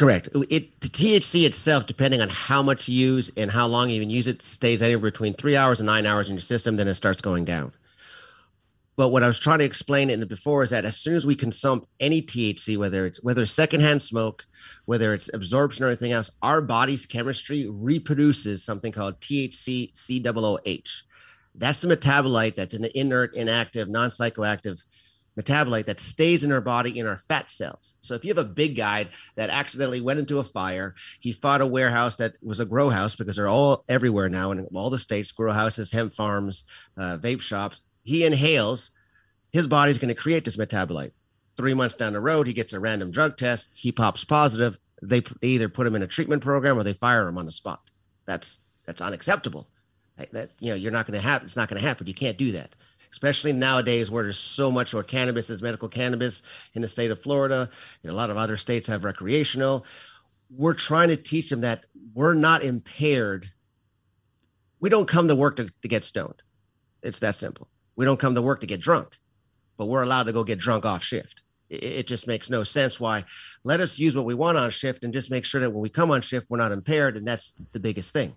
Correct. 0.00 0.30
It 0.48 0.80
the 0.80 0.88
THC 0.88 1.44
itself, 1.44 1.84
depending 1.86 2.22
on 2.22 2.30
how 2.30 2.62
much 2.62 2.88
you 2.88 2.98
use 2.98 3.30
and 3.36 3.50
how 3.50 3.66
long 3.66 3.90
you 3.90 3.96
even 3.96 4.08
use 4.08 4.26
it, 4.26 4.40
stays 4.40 4.80
anywhere 4.80 5.10
between 5.10 5.34
three 5.34 5.56
hours 5.56 5.78
and 5.78 5.86
nine 5.86 6.06
hours 6.06 6.30
in 6.30 6.36
your 6.36 6.40
system. 6.40 6.76
Then 6.76 6.88
it 6.88 6.94
starts 6.94 7.20
going 7.20 7.44
down. 7.44 7.72
But 9.00 9.12
what 9.12 9.22
I 9.22 9.28
was 9.28 9.38
trying 9.38 9.60
to 9.60 9.64
explain 9.64 10.10
in 10.10 10.20
the 10.20 10.26
before 10.26 10.62
is 10.62 10.68
that 10.68 10.84
as 10.84 10.98
soon 10.98 11.14
as 11.14 11.26
we 11.26 11.34
consume 11.34 11.86
any 12.00 12.20
THC, 12.20 12.76
whether 12.76 13.06
it's 13.06 13.24
whether 13.24 13.40
it's 13.40 13.50
secondhand 13.50 14.02
smoke, 14.02 14.44
whether 14.84 15.14
it's 15.14 15.32
absorption 15.32 15.86
or 15.86 15.88
anything 15.88 16.12
else, 16.12 16.28
our 16.42 16.60
body's 16.60 17.06
chemistry 17.06 17.66
reproduces 17.66 18.62
something 18.62 18.92
called 18.92 19.18
THC 19.20 19.92
COOH. 19.94 21.04
That's 21.54 21.80
the 21.80 21.96
metabolite 21.96 22.56
that's 22.56 22.74
an 22.74 22.88
inert, 22.94 23.34
inactive, 23.34 23.88
non-psychoactive 23.88 24.84
metabolite 25.34 25.86
that 25.86 25.98
stays 25.98 26.44
in 26.44 26.52
our 26.52 26.60
body 26.60 26.98
in 26.98 27.06
our 27.06 27.16
fat 27.16 27.48
cells. 27.48 27.94
So 28.02 28.14
if 28.14 28.22
you 28.22 28.28
have 28.34 28.44
a 28.44 28.44
big 28.44 28.76
guy 28.76 29.06
that 29.36 29.48
accidentally 29.48 30.02
went 30.02 30.18
into 30.18 30.40
a 30.40 30.44
fire, 30.44 30.94
he 31.20 31.32
fought 31.32 31.62
a 31.62 31.66
warehouse 31.66 32.16
that 32.16 32.36
was 32.42 32.60
a 32.60 32.66
grow 32.66 32.90
house 32.90 33.16
because 33.16 33.36
they're 33.36 33.48
all 33.48 33.82
everywhere 33.88 34.28
now 34.28 34.50
in 34.50 34.66
all 34.74 34.90
the 34.90 34.98
states, 34.98 35.32
grow 35.32 35.54
houses, 35.54 35.90
hemp 35.90 36.12
farms, 36.12 36.66
uh, 36.98 37.16
vape 37.16 37.40
shops 37.40 37.82
he 38.10 38.24
inhales, 38.24 38.90
his 39.52 39.68
body's 39.68 39.98
going 39.98 40.14
to 40.14 40.20
create 40.20 40.44
this 40.44 40.56
metabolite. 40.56 41.12
Three 41.56 41.74
months 41.74 41.94
down 41.94 42.12
the 42.12 42.20
road, 42.20 42.46
he 42.46 42.52
gets 42.52 42.72
a 42.72 42.80
random 42.80 43.10
drug 43.10 43.36
test. 43.36 43.72
He 43.76 43.92
pops 43.92 44.24
positive. 44.24 44.78
They 45.00 45.22
either 45.42 45.68
put 45.68 45.86
him 45.86 45.94
in 45.94 46.02
a 46.02 46.06
treatment 46.06 46.42
program 46.42 46.78
or 46.78 46.82
they 46.82 46.92
fire 46.92 47.26
him 47.26 47.38
on 47.38 47.46
the 47.46 47.52
spot. 47.52 47.90
That's 48.26 48.58
that's 48.84 49.00
unacceptable. 49.00 49.68
That 50.32 50.50
you 50.58 50.70
know 50.70 50.74
you're 50.74 50.92
not 50.92 51.06
going 51.06 51.18
to 51.18 51.26
happen. 51.26 51.46
It's 51.46 51.56
not 51.56 51.68
going 51.68 51.80
to 51.80 51.86
happen. 51.86 52.06
You 52.06 52.14
can't 52.14 52.36
do 52.36 52.52
that, 52.52 52.76
especially 53.12 53.52
nowadays 53.52 54.10
where 54.10 54.24
there's 54.24 54.38
so 54.38 54.70
much 54.70 54.92
where 54.92 55.02
cannabis 55.02 55.48
is 55.48 55.62
medical 55.62 55.88
cannabis 55.88 56.42
in 56.74 56.82
the 56.82 56.88
state 56.88 57.10
of 57.10 57.22
Florida. 57.22 57.70
Know, 58.02 58.10
a 58.10 58.12
lot 58.12 58.30
of 58.30 58.36
other 58.36 58.56
states 58.56 58.88
have 58.88 59.04
recreational. 59.04 59.86
We're 60.50 60.74
trying 60.74 61.08
to 61.08 61.16
teach 61.16 61.48
them 61.48 61.62
that 61.62 61.84
we're 62.12 62.34
not 62.34 62.62
impaired. 62.62 63.50
We 64.80 64.90
don't 64.90 65.08
come 65.08 65.28
to 65.28 65.36
work 65.36 65.56
to, 65.56 65.70
to 65.82 65.88
get 65.88 66.04
stoned. 66.04 66.42
It's 67.02 67.20
that 67.20 67.36
simple. 67.36 67.68
We 68.00 68.06
don't 68.06 68.18
come 68.18 68.34
to 68.34 68.40
work 68.40 68.60
to 68.60 68.66
get 68.66 68.80
drunk, 68.80 69.18
but 69.76 69.84
we're 69.84 70.00
allowed 70.00 70.22
to 70.22 70.32
go 70.32 70.42
get 70.42 70.58
drunk 70.58 70.86
off 70.86 71.02
shift. 71.02 71.42
It, 71.68 71.84
it 71.84 72.06
just 72.06 72.26
makes 72.26 72.48
no 72.48 72.62
sense 72.62 72.98
why 72.98 73.24
let 73.62 73.80
us 73.80 73.98
use 73.98 74.16
what 74.16 74.24
we 74.24 74.32
want 74.32 74.56
on 74.56 74.70
shift 74.70 75.04
and 75.04 75.12
just 75.12 75.30
make 75.30 75.44
sure 75.44 75.60
that 75.60 75.68
when 75.68 75.82
we 75.82 75.90
come 75.90 76.10
on 76.10 76.22
shift, 76.22 76.46
we're 76.48 76.56
not 76.56 76.72
impaired. 76.72 77.18
And 77.18 77.26
that's 77.26 77.56
the 77.72 77.78
biggest 77.78 78.14
thing. 78.14 78.34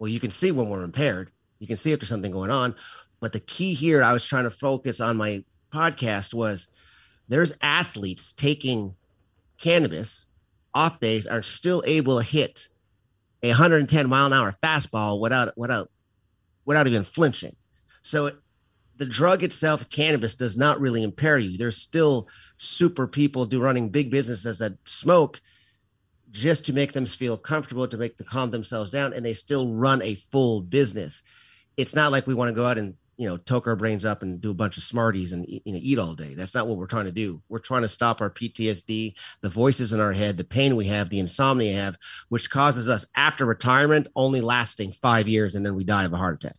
Well, 0.00 0.08
you 0.08 0.18
can 0.18 0.32
see 0.32 0.50
when 0.50 0.68
we're 0.68 0.82
impaired, 0.82 1.30
you 1.60 1.68
can 1.68 1.76
see 1.76 1.92
if 1.92 2.00
there's 2.00 2.08
something 2.08 2.32
going 2.32 2.50
on. 2.50 2.74
But 3.20 3.32
the 3.32 3.38
key 3.38 3.72
here, 3.72 4.02
I 4.02 4.12
was 4.12 4.26
trying 4.26 4.44
to 4.44 4.50
focus 4.50 5.00
on 5.00 5.16
my 5.16 5.44
podcast 5.72 6.34
was 6.34 6.66
there's 7.28 7.56
athletes 7.62 8.32
taking 8.32 8.96
cannabis 9.60 10.26
off 10.74 10.98
days 10.98 11.24
are 11.24 11.44
still 11.44 11.84
able 11.86 12.20
to 12.20 12.26
hit 12.26 12.66
a 13.44 13.50
110 13.50 14.08
mile 14.08 14.26
an 14.26 14.32
hour 14.32 14.52
fastball 14.60 15.20
without 15.20 15.56
without 15.56 15.88
without 16.64 16.88
even 16.88 17.04
flinching. 17.04 17.54
So 18.02 18.32
the 18.98 19.06
drug 19.06 19.42
itself, 19.42 19.88
cannabis, 19.88 20.34
does 20.34 20.56
not 20.56 20.80
really 20.80 21.02
impair 21.02 21.38
you. 21.38 21.56
There's 21.56 21.76
still 21.76 22.28
super 22.56 23.06
people 23.06 23.46
do 23.46 23.60
running 23.60 23.88
big 23.88 24.10
businesses 24.10 24.58
that 24.58 24.74
smoke 24.84 25.40
just 26.30 26.66
to 26.66 26.72
make 26.72 26.92
them 26.92 27.06
feel 27.06 27.38
comfortable, 27.38 27.88
to 27.88 27.96
make 27.96 28.16
to 28.16 28.24
calm 28.24 28.50
themselves 28.50 28.90
down, 28.90 29.12
and 29.14 29.24
they 29.24 29.32
still 29.32 29.72
run 29.72 30.02
a 30.02 30.16
full 30.16 30.60
business. 30.60 31.22
It's 31.76 31.94
not 31.94 32.12
like 32.12 32.26
we 32.26 32.34
want 32.34 32.48
to 32.48 32.54
go 32.54 32.66
out 32.66 32.76
and 32.76 32.94
you 33.16 33.28
know 33.28 33.36
toke 33.36 33.66
our 33.66 33.76
brains 33.76 34.04
up 34.04 34.22
and 34.22 34.40
do 34.40 34.50
a 34.50 34.54
bunch 34.54 34.76
of 34.76 34.82
smarties 34.82 35.32
and 35.32 35.44
you 35.48 35.72
know 35.72 35.78
eat 35.82 35.98
all 35.98 36.14
day 36.14 36.34
that's 36.34 36.54
not 36.54 36.68
what 36.68 36.78
we're 36.78 36.86
trying 36.86 37.04
to 37.04 37.10
do 37.10 37.42
we're 37.48 37.58
trying 37.58 37.82
to 37.82 37.88
stop 37.88 38.20
our 38.20 38.30
ptsd 38.30 39.14
the 39.40 39.48
voices 39.48 39.92
in 39.92 39.98
our 39.98 40.12
head 40.12 40.36
the 40.36 40.44
pain 40.44 40.76
we 40.76 40.86
have 40.86 41.10
the 41.10 41.18
insomnia 41.18 41.72
we 41.72 41.74
have 41.74 41.98
which 42.28 42.48
causes 42.48 42.88
us 42.88 43.06
after 43.16 43.44
retirement 43.44 44.06
only 44.14 44.40
lasting 44.40 44.92
five 44.92 45.26
years 45.26 45.56
and 45.56 45.66
then 45.66 45.74
we 45.74 45.82
die 45.82 46.04
of 46.04 46.12
a 46.12 46.16
heart 46.16 46.42
attack 46.44 46.56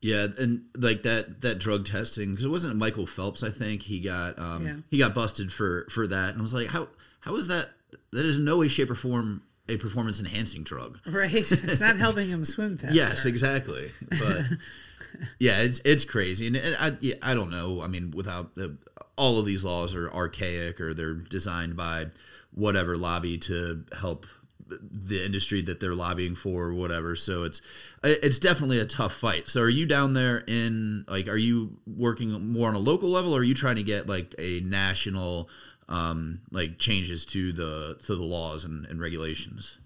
yeah 0.00 0.26
and 0.38 0.62
like 0.76 1.02
that 1.02 1.40
that 1.40 1.58
drug 1.58 1.84
testing 1.84 2.30
because 2.30 2.44
it 2.44 2.48
wasn't 2.50 2.74
michael 2.76 3.06
phelps 3.06 3.42
i 3.42 3.50
think 3.50 3.82
he 3.82 4.00
got 4.00 4.38
um 4.38 4.64
Yeah. 4.66 4.76
he 4.90 4.98
got 4.98 5.14
busted 5.14 5.52
for 5.52 5.86
for 5.90 6.06
that 6.06 6.30
and 6.30 6.38
I 6.38 6.42
was 6.42 6.54
like 6.54 6.68
how 6.68 6.88
how 7.20 7.34
is 7.36 7.48
that 7.48 7.70
that 8.12 8.24
is 8.24 8.36
in 8.38 8.44
no 8.44 8.58
way 8.58 8.68
shape 8.68 8.90
or 8.90 8.94
form 8.94 9.42
a 9.68 9.76
performance 9.76 10.18
enhancing 10.20 10.62
drug 10.62 10.98
Right. 11.06 11.34
It's 11.34 11.80
not 11.80 11.96
helping 11.96 12.28
him 12.30 12.44
swim 12.44 12.78
faster. 12.78 12.94
Yes, 12.94 13.26
exactly. 13.26 13.92
But 14.08 14.44
yeah, 15.38 15.60
it's 15.62 15.80
it's 15.84 16.04
crazy, 16.04 16.46
and, 16.46 16.56
and 16.56 16.76
I 16.78 16.96
yeah, 17.00 17.14
I 17.22 17.34
don't 17.34 17.50
know. 17.50 17.82
I 17.82 17.86
mean, 17.86 18.10
without 18.12 18.54
the, 18.54 18.76
all 19.16 19.38
of 19.38 19.44
these 19.46 19.64
laws 19.64 19.94
are 19.94 20.10
archaic 20.12 20.80
or 20.80 20.94
they're 20.94 21.14
designed 21.14 21.76
by 21.76 22.06
whatever 22.52 22.96
lobby 22.96 23.36
to 23.38 23.84
help 23.98 24.26
the 24.68 25.24
industry 25.24 25.62
that 25.62 25.80
they're 25.80 25.94
lobbying 25.94 26.34
for 26.34 26.66
or 26.66 26.74
whatever. 26.74 27.16
So 27.16 27.44
it's 27.44 27.62
it's 28.02 28.38
definitely 28.38 28.78
a 28.78 28.84
tough 28.84 29.14
fight. 29.14 29.48
So 29.48 29.62
are 29.62 29.68
you 29.68 29.86
down 29.86 30.14
there 30.14 30.44
in 30.46 31.04
like 31.08 31.28
are 31.28 31.36
you 31.36 31.78
working 31.86 32.52
more 32.52 32.68
on 32.68 32.74
a 32.74 32.80
local 32.80 33.08
level 33.08 33.34
or 33.34 33.40
are 33.40 33.44
you 33.44 33.54
trying 33.54 33.76
to 33.76 33.82
get 33.82 34.08
like 34.08 34.34
a 34.38 34.60
national 34.60 35.48
um 35.88 36.40
like 36.50 36.78
changes 36.78 37.24
to 37.26 37.52
the 37.52 37.98
to 38.06 38.14
the 38.14 38.22
laws 38.22 38.64
and, 38.64 38.86
and 38.86 39.00
regulations? 39.00 39.77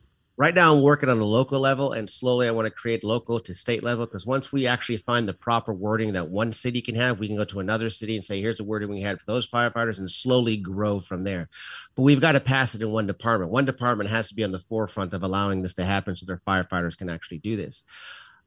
Right 0.43 0.57
now 0.57 0.75
i'm 0.75 0.83
working 0.83 1.09
on 1.09 1.21
a 1.21 1.25
local 1.25 1.61
level 1.61 1.93
and 1.93 2.11
slowly 2.11 2.49
i 2.49 2.51
want 2.51 2.67
to 2.67 2.71
create 2.71 3.05
local 3.05 3.39
to 3.39 3.55
state 3.55 3.85
level 3.85 4.05
because 4.05 4.27
once 4.27 4.53
we 4.53 4.67
actually 4.67 4.97
find 4.97 5.29
the 5.29 5.33
proper 5.33 5.73
wording 5.73 6.15
that 6.15 6.29
one 6.29 6.51
city 6.51 6.83
can 6.83 6.97
have 6.97 7.21
we 7.21 7.29
can 7.29 7.37
go 7.37 7.45
to 7.45 7.61
another 7.61 7.89
city 7.89 8.17
and 8.17 8.25
say 8.25 8.41
here's 8.41 8.57
the 8.57 8.65
wording 8.65 8.89
we 8.89 9.01
had 9.01 9.21
for 9.21 9.27
those 9.27 9.49
firefighters 9.49 10.01
and 10.01 10.11
slowly 10.11 10.57
grow 10.57 10.99
from 10.99 11.23
there 11.23 11.49
but 11.95 12.03
we've 12.03 12.21
got 12.21 12.33
to 12.33 12.41
pass 12.41 12.75
it 12.75 12.83
in 12.83 12.91
one 12.91 13.07
department 13.07 13.53
one 13.53 13.65
department 13.65 14.11
has 14.11 14.29
to 14.29 14.35
be 14.35 14.43
on 14.43 14.51
the 14.51 14.59
forefront 14.59 15.15
of 15.15 15.23
allowing 15.23 15.63
this 15.63 15.75
to 15.75 15.85
happen 15.85 16.17
so 16.17 16.27
their 16.27 16.39
firefighters 16.39 16.99
can 16.99 17.09
actually 17.09 17.39
do 17.39 17.57
this 17.57 17.85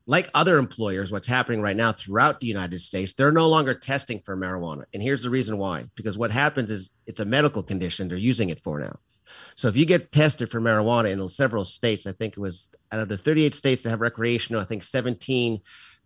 like 0.08 0.30
other 0.36 0.60
employers, 0.60 1.12
what's 1.12 1.28
happening 1.28 1.64
right 1.64 1.76
now 1.76 1.92
throughout 1.92 2.40
the 2.40 2.46
United 2.46 2.78
States, 2.78 3.14
they're 3.14 3.32
no 3.32 3.50
longer 3.50 3.74
testing 3.74 4.20
for 4.20 4.38
marijuana. 4.38 4.84
And 4.94 5.02
here's 5.02 5.24
the 5.24 5.32
reason 5.32 5.58
why 5.58 5.86
because 5.96 6.16
what 6.16 6.30
happens 6.30 6.70
is 6.70 6.92
it's 7.08 7.22
a 7.22 7.26
medical 7.26 7.64
condition 7.64 8.08
they're 8.08 8.16
using 8.16 8.52
it 8.52 8.62
for 8.62 8.80
now. 8.80 9.00
So 9.56 9.68
if 9.68 9.76
you 9.76 9.86
get 9.86 10.12
tested 10.12 10.50
for 10.50 10.62
marijuana 10.62 11.12
in 11.12 11.30
several 11.30 11.66
states, 11.66 12.06
I 12.06 12.12
think 12.12 12.34
it 12.34 12.40
was 12.40 12.72
out 12.92 13.00
of 13.00 13.10
the 13.10 13.18
38 13.18 13.54
states 13.54 13.82
that 13.82 13.90
have 13.90 14.02
recreational, 14.02 14.62
I 14.62 14.66
think 14.66 14.84
17 14.84 15.60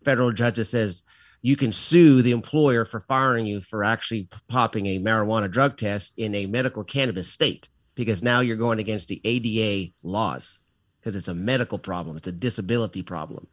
federal 0.04 0.32
judges 0.32 0.70
says 0.70 1.04
you 1.42 1.56
can 1.56 1.72
sue 1.72 2.22
the 2.22 2.32
employer 2.32 2.86
for 2.86 3.00
firing 3.00 3.46
you 3.46 3.62
for 3.62 3.84
actually 3.84 4.28
popping 4.48 4.88
a 4.88 5.00
marijuana 5.00 5.50
drug 5.50 5.78
test 5.78 6.18
in 6.18 6.36
a 6.36 6.46
medical 6.46 6.84
cannabis 6.84 7.32
state 7.32 7.70
because 7.96 8.24
now 8.24 8.40
you're 8.40 8.58
going 8.58 8.80
against 8.80 9.08
the 9.08 9.22
ADA 9.24 9.92
laws 10.04 10.60
because 11.00 11.16
it's 11.16 11.28
a 11.28 11.34
medical 11.34 11.78
problem, 11.78 12.18
it's 12.18 12.28
a 12.28 12.32
disability 12.34 13.02
problem. 13.02 13.48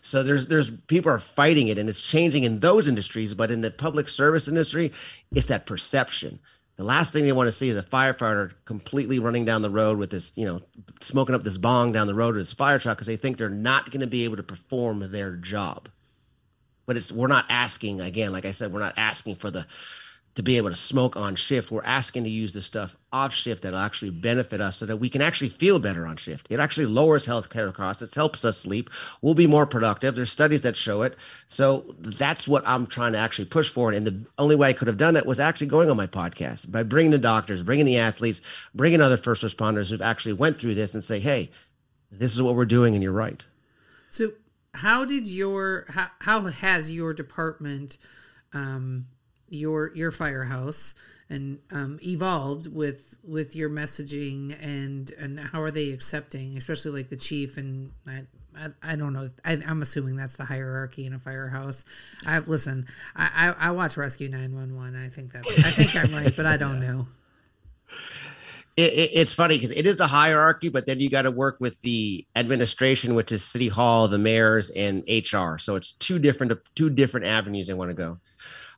So 0.00 0.22
there's 0.22 0.48
there's 0.48 0.70
people 0.70 1.10
are 1.10 1.18
fighting 1.18 1.68
it 1.68 1.78
and 1.78 1.88
it's 1.88 2.02
changing 2.02 2.44
in 2.44 2.58
those 2.58 2.88
industries, 2.88 3.34
but 3.34 3.50
in 3.50 3.60
the 3.60 3.70
public 3.70 4.08
service 4.08 4.48
industry, 4.48 4.92
it's 5.34 5.46
that 5.46 5.66
perception. 5.66 6.40
The 6.76 6.84
last 6.84 7.12
thing 7.12 7.24
they 7.24 7.32
want 7.32 7.48
to 7.48 7.52
see 7.52 7.68
is 7.68 7.76
a 7.76 7.82
firefighter 7.82 8.54
completely 8.64 9.18
running 9.18 9.44
down 9.44 9.62
the 9.62 9.70
road 9.70 9.98
with 9.98 10.10
this, 10.10 10.32
you 10.36 10.46
know, 10.46 10.62
smoking 11.00 11.34
up 11.34 11.42
this 11.42 11.58
bong 11.58 11.92
down 11.92 12.06
the 12.06 12.14
road 12.14 12.34
with 12.34 12.40
his 12.40 12.52
fire 12.52 12.78
truck 12.78 12.96
because 12.96 13.06
they 13.06 13.16
think 13.16 13.36
they're 13.36 13.50
not 13.50 13.90
going 13.90 14.00
to 14.00 14.06
be 14.06 14.24
able 14.24 14.36
to 14.36 14.42
perform 14.42 15.06
their 15.10 15.36
job. 15.36 15.88
But 16.86 16.96
it's 16.96 17.12
we're 17.12 17.28
not 17.28 17.46
asking 17.48 18.00
again, 18.00 18.32
like 18.32 18.44
I 18.44 18.50
said, 18.50 18.72
we're 18.72 18.80
not 18.80 18.94
asking 18.96 19.36
for 19.36 19.50
the 19.50 19.66
to 20.34 20.42
be 20.42 20.56
able 20.56 20.70
to 20.70 20.74
smoke 20.74 21.14
on 21.14 21.34
shift. 21.34 21.70
We're 21.70 21.84
asking 21.84 22.24
to 22.24 22.30
use 22.30 22.52
the 22.54 22.62
stuff 22.62 22.96
off 23.12 23.34
shift 23.34 23.62
that'll 23.62 23.78
actually 23.78 24.10
benefit 24.10 24.62
us 24.62 24.78
so 24.78 24.86
that 24.86 24.96
we 24.96 25.10
can 25.10 25.20
actually 25.20 25.50
feel 25.50 25.78
better 25.78 26.06
on 26.06 26.16
shift. 26.16 26.46
It 26.48 26.58
actually 26.58 26.86
lowers 26.86 27.26
healthcare 27.26 27.72
costs. 27.72 28.00
It 28.00 28.14
helps 28.14 28.44
us 28.44 28.56
sleep. 28.56 28.88
We'll 29.20 29.34
be 29.34 29.46
more 29.46 29.66
productive. 29.66 30.14
There's 30.14 30.32
studies 30.32 30.62
that 30.62 30.76
show 30.76 31.02
it. 31.02 31.16
So 31.46 31.84
that's 31.98 32.48
what 32.48 32.62
I'm 32.66 32.86
trying 32.86 33.12
to 33.12 33.18
actually 33.18 33.44
push 33.44 33.70
for. 33.70 33.92
And 33.92 34.06
the 34.06 34.24
only 34.38 34.56
way 34.56 34.70
I 34.70 34.72
could 34.72 34.88
have 34.88 34.96
done 34.96 35.14
that 35.14 35.26
was 35.26 35.38
actually 35.38 35.66
going 35.66 35.90
on 35.90 35.96
my 35.98 36.06
podcast 36.06 36.72
by 36.72 36.82
bringing 36.82 37.12
the 37.12 37.18
doctors, 37.18 37.62
bringing 37.62 37.86
the 37.86 37.98
athletes, 37.98 38.40
bringing 38.74 39.02
other 39.02 39.18
first 39.18 39.44
responders 39.44 39.90
who've 39.90 40.00
actually 40.00 40.34
went 40.34 40.58
through 40.58 40.74
this 40.74 40.94
and 40.94 41.04
say, 41.04 41.20
hey, 41.20 41.50
this 42.10 42.34
is 42.34 42.40
what 42.40 42.54
we're 42.54 42.64
doing 42.64 42.94
and 42.94 43.02
you're 43.02 43.12
right. 43.12 43.44
So 44.08 44.32
how 44.74 45.04
did 45.04 45.28
your 45.28 45.86
how, 45.90 46.08
how 46.20 46.40
has 46.46 46.90
your 46.90 47.12
department 47.12 47.98
um 48.54 49.06
your 49.52 49.94
your 49.94 50.10
firehouse 50.10 50.94
and 51.28 51.58
um 51.70 51.98
evolved 52.02 52.66
with 52.66 53.18
with 53.22 53.54
your 53.54 53.68
messaging 53.68 54.56
and 54.60 55.12
and 55.12 55.38
how 55.38 55.60
are 55.60 55.70
they 55.70 55.90
accepting 55.90 56.56
especially 56.56 56.90
like 56.90 57.08
the 57.10 57.16
chief 57.16 57.56
and 57.56 57.92
I, 58.06 58.22
I, 58.56 58.68
I 58.82 58.96
don't 58.96 59.12
know. 59.12 59.30
I, 59.44 59.58
I'm 59.66 59.80
assuming 59.82 60.16
that's 60.16 60.36
the 60.36 60.44
hierarchy 60.44 61.06
in 61.06 61.14
a 61.14 61.18
firehouse. 61.18 61.86
I 62.26 62.38
listen. 62.40 62.86
I, 63.16 63.54
I, 63.58 63.68
I 63.68 63.70
watch 63.70 63.96
Rescue 63.96 64.28
911. 64.28 65.02
I 65.02 65.08
think 65.08 65.32
that's. 65.32 65.48
I 65.64 65.70
think 65.70 65.96
I'm 65.96 66.14
right, 66.14 66.36
but 66.36 66.46
I 66.46 66.58
don't 66.58 66.80
know. 66.86 67.08
it, 68.76 68.92
it, 68.92 69.10
it's 69.14 69.34
funny 69.34 69.56
because 69.56 69.70
it 69.70 69.86
is 69.86 70.00
a 70.00 70.06
hierarchy, 70.06 70.68
but 70.68 70.86
then 70.86 71.00
you 71.00 71.10
got 71.10 71.22
to 71.22 71.30
work 71.30 71.56
with 71.60 71.80
the 71.82 72.26
administration, 72.36 73.14
which 73.14 73.32
is 73.32 73.44
city 73.44 73.68
hall, 73.68 74.08
the 74.08 74.18
mayors, 74.18 74.70
and 74.70 75.02
HR. 75.08 75.56
So 75.58 75.76
it's 75.76 75.92
two 75.92 76.18
different 76.18 76.52
two 76.74 76.90
different 76.90 77.26
avenues 77.26 77.68
they 77.68 77.74
want 77.74 77.90
to 77.90 77.94
go. 77.94 78.18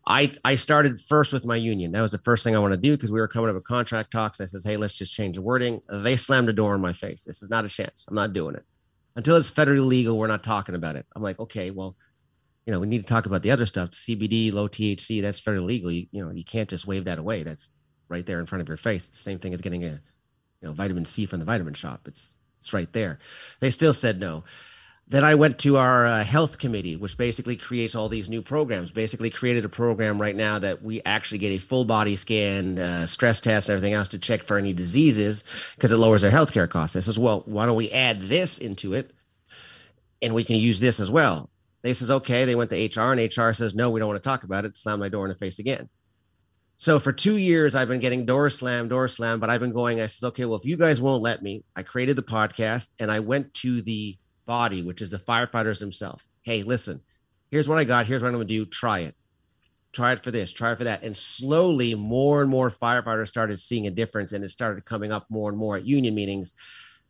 I 0.06 0.32
I 0.44 0.54
started 0.54 1.00
first 1.00 1.32
with 1.32 1.46
my 1.46 1.56
union. 1.56 1.92
That 1.92 2.02
was 2.02 2.10
the 2.10 2.18
first 2.18 2.44
thing 2.44 2.54
I 2.54 2.58
want 2.58 2.72
to 2.72 2.80
do 2.80 2.92
because 2.92 3.10
we 3.10 3.20
were 3.20 3.28
coming 3.28 3.48
up 3.48 3.54
with 3.54 3.64
contract 3.64 4.10
talks. 4.10 4.40
I 4.40 4.44
says, 4.44 4.64
hey, 4.64 4.76
let's 4.76 4.94
just 4.94 5.14
change 5.14 5.36
the 5.36 5.42
wording. 5.42 5.80
They 5.88 6.16
slammed 6.16 6.48
the 6.48 6.52
door 6.52 6.74
in 6.74 6.80
my 6.80 6.92
face. 6.92 7.24
This 7.24 7.42
is 7.42 7.50
not 7.50 7.64
a 7.64 7.68
chance. 7.68 8.04
I'm 8.08 8.14
not 8.14 8.32
doing 8.32 8.54
it 8.54 8.64
until 9.16 9.36
it's 9.36 9.50
federally 9.50 9.86
legal. 9.86 10.18
We're 10.18 10.26
not 10.26 10.44
talking 10.44 10.74
about 10.74 10.96
it. 10.96 11.06
I'm 11.14 11.22
like, 11.22 11.38
okay, 11.38 11.70
well, 11.70 11.96
you 12.66 12.72
know, 12.72 12.80
we 12.80 12.86
need 12.86 13.02
to 13.02 13.06
talk 13.06 13.26
about 13.26 13.42
the 13.42 13.50
other 13.50 13.66
stuff, 13.66 13.90
CBD, 13.90 14.52
low 14.52 14.68
THC. 14.68 15.22
That's 15.22 15.40
federally 15.40 15.66
legal. 15.66 15.90
You, 15.90 16.06
you 16.12 16.24
know, 16.24 16.30
you 16.30 16.44
can't 16.44 16.68
just 16.68 16.86
wave 16.86 17.04
that 17.04 17.18
away. 17.18 17.42
That's 17.42 17.72
right 18.08 18.24
there 18.24 18.40
in 18.40 18.46
front 18.46 18.62
of 18.62 18.68
your 18.68 18.76
face. 18.76 19.08
It's 19.08 19.18
the 19.18 19.22
same 19.22 19.38
thing 19.38 19.54
as 19.54 19.60
getting 19.60 19.84
a, 19.84 19.88
you 19.88 20.00
know, 20.62 20.72
vitamin 20.72 21.04
C 21.04 21.26
from 21.26 21.40
the 21.40 21.46
vitamin 21.46 21.74
shop. 21.74 22.02
It's 22.06 22.36
it's 22.60 22.72
right 22.72 22.90
there. 22.94 23.18
They 23.60 23.68
still 23.68 23.92
said 23.92 24.18
no. 24.18 24.44
Then 25.06 25.22
I 25.22 25.34
went 25.34 25.58
to 25.60 25.76
our 25.76 26.06
uh, 26.06 26.24
health 26.24 26.58
committee, 26.58 26.96
which 26.96 27.18
basically 27.18 27.56
creates 27.56 27.94
all 27.94 28.08
these 28.08 28.30
new 28.30 28.40
programs. 28.40 28.90
Basically, 28.90 29.28
created 29.28 29.64
a 29.66 29.68
program 29.68 30.20
right 30.20 30.34
now 30.34 30.58
that 30.58 30.82
we 30.82 31.02
actually 31.04 31.38
get 31.38 31.50
a 31.50 31.58
full 31.58 31.84
body 31.84 32.16
scan, 32.16 32.78
uh, 32.78 33.04
stress 33.04 33.40
test, 33.40 33.68
and 33.68 33.74
everything 33.76 33.92
else 33.92 34.08
to 34.10 34.18
check 34.18 34.44
for 34.44 34.56
any 34.56 34.72
diseases 34.72 35.44
because 35.74 35.92
it 35.92 35.98
lowers 35.98 36.24
our 36.24 36.30
healthcare 36.30 36.68
costs. 36.68 36.96
I 36.96 37.00
says, 37.00 37.18
well, 37.18 37.42
why 37.44 37.66
don't 37.66 37.76
we 37.76 37.90
add 37.90 38.22
this 38.22 38.58
into 38.58 38.94
it, 38.94 39.12
and 40.22 40.34
we 40.34 40.42
can 40.42 40.56
use 40.56 40.80
this 40.80 41.00
as 41.00 41.10
well. 41.10 41.50
They 41.82 41.92
says, 41.92 42.10
okay. 42.10 42.46
They 42.46 42.54
went 42.54 42.70
to 42.70 42.76
HR, 42.76 43.12
and 43.12 43.20
HR 43.20 43.52
says, 43.52 43.74
no, 43.74 43.90
we 43.90 44.00
don't 44.00 44.08
want 44.08 44.22
to 44.22 44.26
talk 44.26 44.42
about 44.42 44.64
it. 44.64 44.74
Slam 44.78 45.00
my 45.00 45.10
door 45.10 45.26
in 45.26 45.28
the 45.28 45.34
face 45.34 45.58
again. 45.58 45.90
So 46.78 46.98
for 46.98 47.12
two 47.12 47.36
years, 47.36 47.74
I've 47.74 47.88
been 47.88 48.00
getting 48.00 48.24
door 48.24 48.48
slam, 48.50 48.88
door 48.88 49.06
slam, 49.08 49.38
but 49.38 49.50
I've 49.50 49.60
been 49.60 49.72
going. 49.72 50.00
I 50.00 50.06
says, 50.06 50.24
okay, 50.28 50.44
well, 50.44 50.58
if 50.58 50.64
you 50.64 50.76
guys 50.76 51.00
won't 51.00 51.22
let 51.22 51.42
me, 51.42 51.62
I 51.76 51.82
created 51.82 52.16
the 52.16 52.22
podcast 52.22 52.92
and 52.98 53.12
I 53.12 53.20
went 53.20 53.54
to 53.54 53.80
the 53.82 54.16
body, 54.46 54.82
which 54.82 55.02
is 55.02 55.10
the 55.10 55.18
firefighters 55.18 55.80
themselves. 55.80 56.26
Hey, 56.42 56.62
listen, 56.62 57.00
here's 57.50 57.68
what 57.68 57.78
I 57.78 57.84
got. 57.84 58.06
Here's 58.06 58.22
what 58.22 58.28
I'm 58.28 58.34
going 58.34 58.46
to 58.46 58.54
do. 58.54 58.66
Try 58.66 59.00
it. 59.00 59.14
Try 59.92 60.12
it 60.12 60.20
for 60.20 60.30
this. 60.30 60.52
Try 60.52 60.72
it 60.72 60.78
for 60.78 60.84
that. 60.84 61.02
And 61.02 61.16
slowly, 61.16 61.94
more 61.94 62.42
and 62.42 62.50
more 62.50 62.70
firefighters 62.70 63.28
started 63.28 63.58
seeing 63.60 63.86
a 63.86 63.90
difference, 63.90 64.32
and 64.32 64.42
it 64.44 64.50
started 64.50 64.84
coming 64.84 65.12
up 65.12 65.26
more 65.30 65.48
and 65.48 65.58
more 65.58 65.76
at 65.76 65.86
union 65.86 66.14
meetings. 66.14 66.52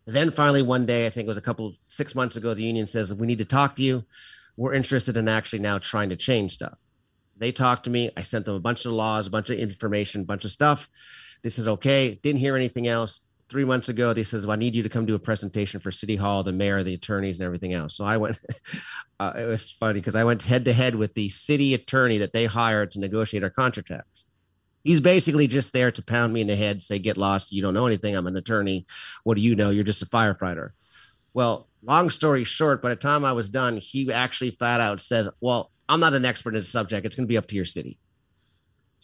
Then 0.06 0.30
finally, 0.30 0.62
one 0.62 0.84
day, 0.84 1.06
I 1.06 1.10
think 1.10 1.24
it 1.24 1.28
was 1.28 1.38
a 1.38 1.42
couple 1.42 1.74
six 1.88 2.14
months 2.14 2.36
ago, 2.36 2.52
the 2.52 2.62
union 2.62 2.86
says, 2.86 3.14
"We 3.14 3.26
need 3.26 3.38
to 3.38 3.46
talk 3.46 3.74
to 3.76 3.82
you. 3.82 4.04
We're 4.56 4.74
interested 4.74 5.16
in 5.16 5.28
actually 5.28 5.60
now 5.60 5.78
trying 5.78 6.10
to 6.10 6.16
change 6.16 6.52
stuff." 6.52 6.84
They 7.36 7.52
talked 7.52 7.84
to 7.84 7.90
me. 7.90 8.10
I 8.16 8.20
sent 8.20 8.44
them 8.44 8.54
a 8.54 8.60
bunch 8.60 8.84
of 8.84 8.92
laws, 8.92 9.26
a 9.26 9.30
bunch 9.30 9.48
of 9.50 9.58
information, 9.58 10.20
a 10.20 10.24
bunch 10.24 10.44
of 10.44 10.52
stuff. 10.52 10.88
This 11.42 11.58
is 11.58 11.66
okay. 11.66 12.20
Didn't 12.22 12.40
hear 12.40 12.54
anything 12.54 12.86
else. 12.86 13.20
Three 13.50 13.64
months 13.64 13.88
ago, 13.88 14.12
they 14.12 14.24
says, 14.24 14.46
well, 14.46 14.54
"I 14.54 14.58
need 14.58 14.74
you 14.74 14.82
to 14.82 14.88
come 14.88 15.04
do 15.04 15.14
a 15.14 15.18
presentation 15.18 15.80
for 15.80 15.92
City 15.92 16.16
Hall, 16.16 16.42
the 16.42 16.52
mayor, 16.52 16.82
the 16.82 16.94
attorneys, 16.94 17.40
and 17.40 17.46
everything 17.46 17.74
else." 17.74 17.96
So 17.96 18.04
I 18.04 18.16
went. 18.16 18.38
uh, 19.20 19.32
it 19.36 19.44
was 19.44 19.70
funny 19.70 20.00
because 20.00 20.16
I 20.16 20.24
went 20.24 20.42
head 20.42 20.64
to 20.64 20.72
head 20.72 20.94
with 20.94 21.14
the 21.14 21.28
city 21.28 21.74
attorney 21.74 22.18
that 22.18 22.32
they 22.32 22.46
hired 22.46 22.90
to 22.92 23.00
negotiate 23.00 23.42
our 23.42 23.50
contracts. 23.50 24.26
He's 24.82 25.00
basically 25.00 25.46
just 25.46 25.72
there 25.72 25.90
to 25.90 26.02
pound 26.02 26.32
me 26.32 26.42
in 26.42 26.46
the 26.46 26.56
head, 26.56 26.82
say, 26.82 26.98
get 26.98 27.16
lost. 27.16 27.52
You 27.52 27.62
don't 27.62 27.74
know 27.74 27.86
anything. 27.86 28.14
I'm 28.14 28.26
an 28.26 28.36
attorney. 28.36 28.86
What 29.24 29.36
do 29.36 29.42
you 29.42 29.56
know? 29.56 29.70
You're 29.70 29.84
just 29.84 30.02
a 30.02 30.06
firefighter. 30.06 30.70
Well, 31.32 31.68
long 31.82 32.10
story 32.10 32.44
short, 32.44 32.82
by 32.82 32.90
the 32.90 32.96
time 32.96 33.24
I 33.24 33.32
was 33.32 33.48
done, 33.48 33.78
he 33.78 34.12
actually 34.12 34.50
flat 34.52 34.80
out 34.80 35.00
says, 35.00 35.28
Well, 35.40 35.70
I'm 35.88 36.00
not 36.00 36.14
an 36.14 36.24
expert 36.24 36.54
in 36.54 36.60
the 36.60 36.66
subject. 36.66 37.04
It's 37.04 37.16
going 37.16 37.26
to 37.26 37.32
be 37.32 37.36
up 37.36 37.46
to 37.48 37.56
your 37.56 37.64
city. 37.64 37.98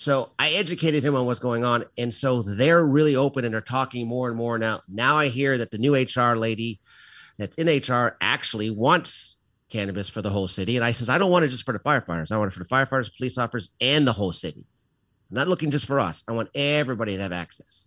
So 0.01 0.31
I 0.39 0.53
educated 0.53 1.05
him 1.05 1.15
on 1.15 1.27
what's 1.27 1.41
going 1.41 1.63
on. 1.63 1.85
And 1.99 2.13
so 2.13 2.41
they're 2.41 2.87
really 2.87 3.17
open 3.17 3.45
and 3.45 3.53
they're 3.53 3.61
talking 3.61 4.07
more 4.07 4.29
and 4.29 4.37
more 4.37 4.57
now. 4.57 4.81
Now 4.89 5.19
I 5.19 5.29
hear 5.29 5.59
that 5.59 5.71
the 5.71 5.77
new 5.77 5.95
HR 5.95 6.37
lady 6.37 6.81
that's 7.37 7.59
in 7.59 7.67
HR 7.67 8.17
actually 8.19 8.71
wants 8.71 9.37
cannabis 9.69 10.09
for 10.09 10.23
the 10.23 10.31
whole 10.31 10.49
city. 10.49 10.77
And 10.77 10.87
I 10.87 10.93
says, 10.93 11.11
I 11.11 11.19
don't 11.19 11.31
want 11.31 11.45
it 11.45 11.49
just 11.49 11.67
for 11.67 11.73
the 11.73 11.81
firefighters. 11.81 12.33
I 12.33 12.39
want 12.39 12.51
it 12.51 12.55
for 12.55 12.65
the 12.65 12.71
firefighters, 12.71 13.15
police 13.15 13.37
officers, 13.37 13.75
and 13.79 14.07
the 14.07 14.15
whole 14.15 14.33
city. 14.33 14.65
I'm 15.31 15.35
not 15.35 15.49
looking 15.49 15.71
just 15.71 15.85
for 15.85 16.01
us. 16.01 16.25
I 16.27 16.33
want 16.33 16.49
everybody 16.55 17.19
to 17.19 17.23
have 17.23 17.33
access. 17.33 17.87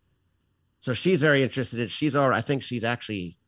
So 0.78 0.94
she's 0.94 1.20
very 1.20 1.42
interested 1.42 1.80
in 1.80 1.88
she's 1.88 2.16
already 2.16 2.38
I 2.38 2.42
think 2.42 2.62
she's 2.62 2.84
actually 2.84 3.40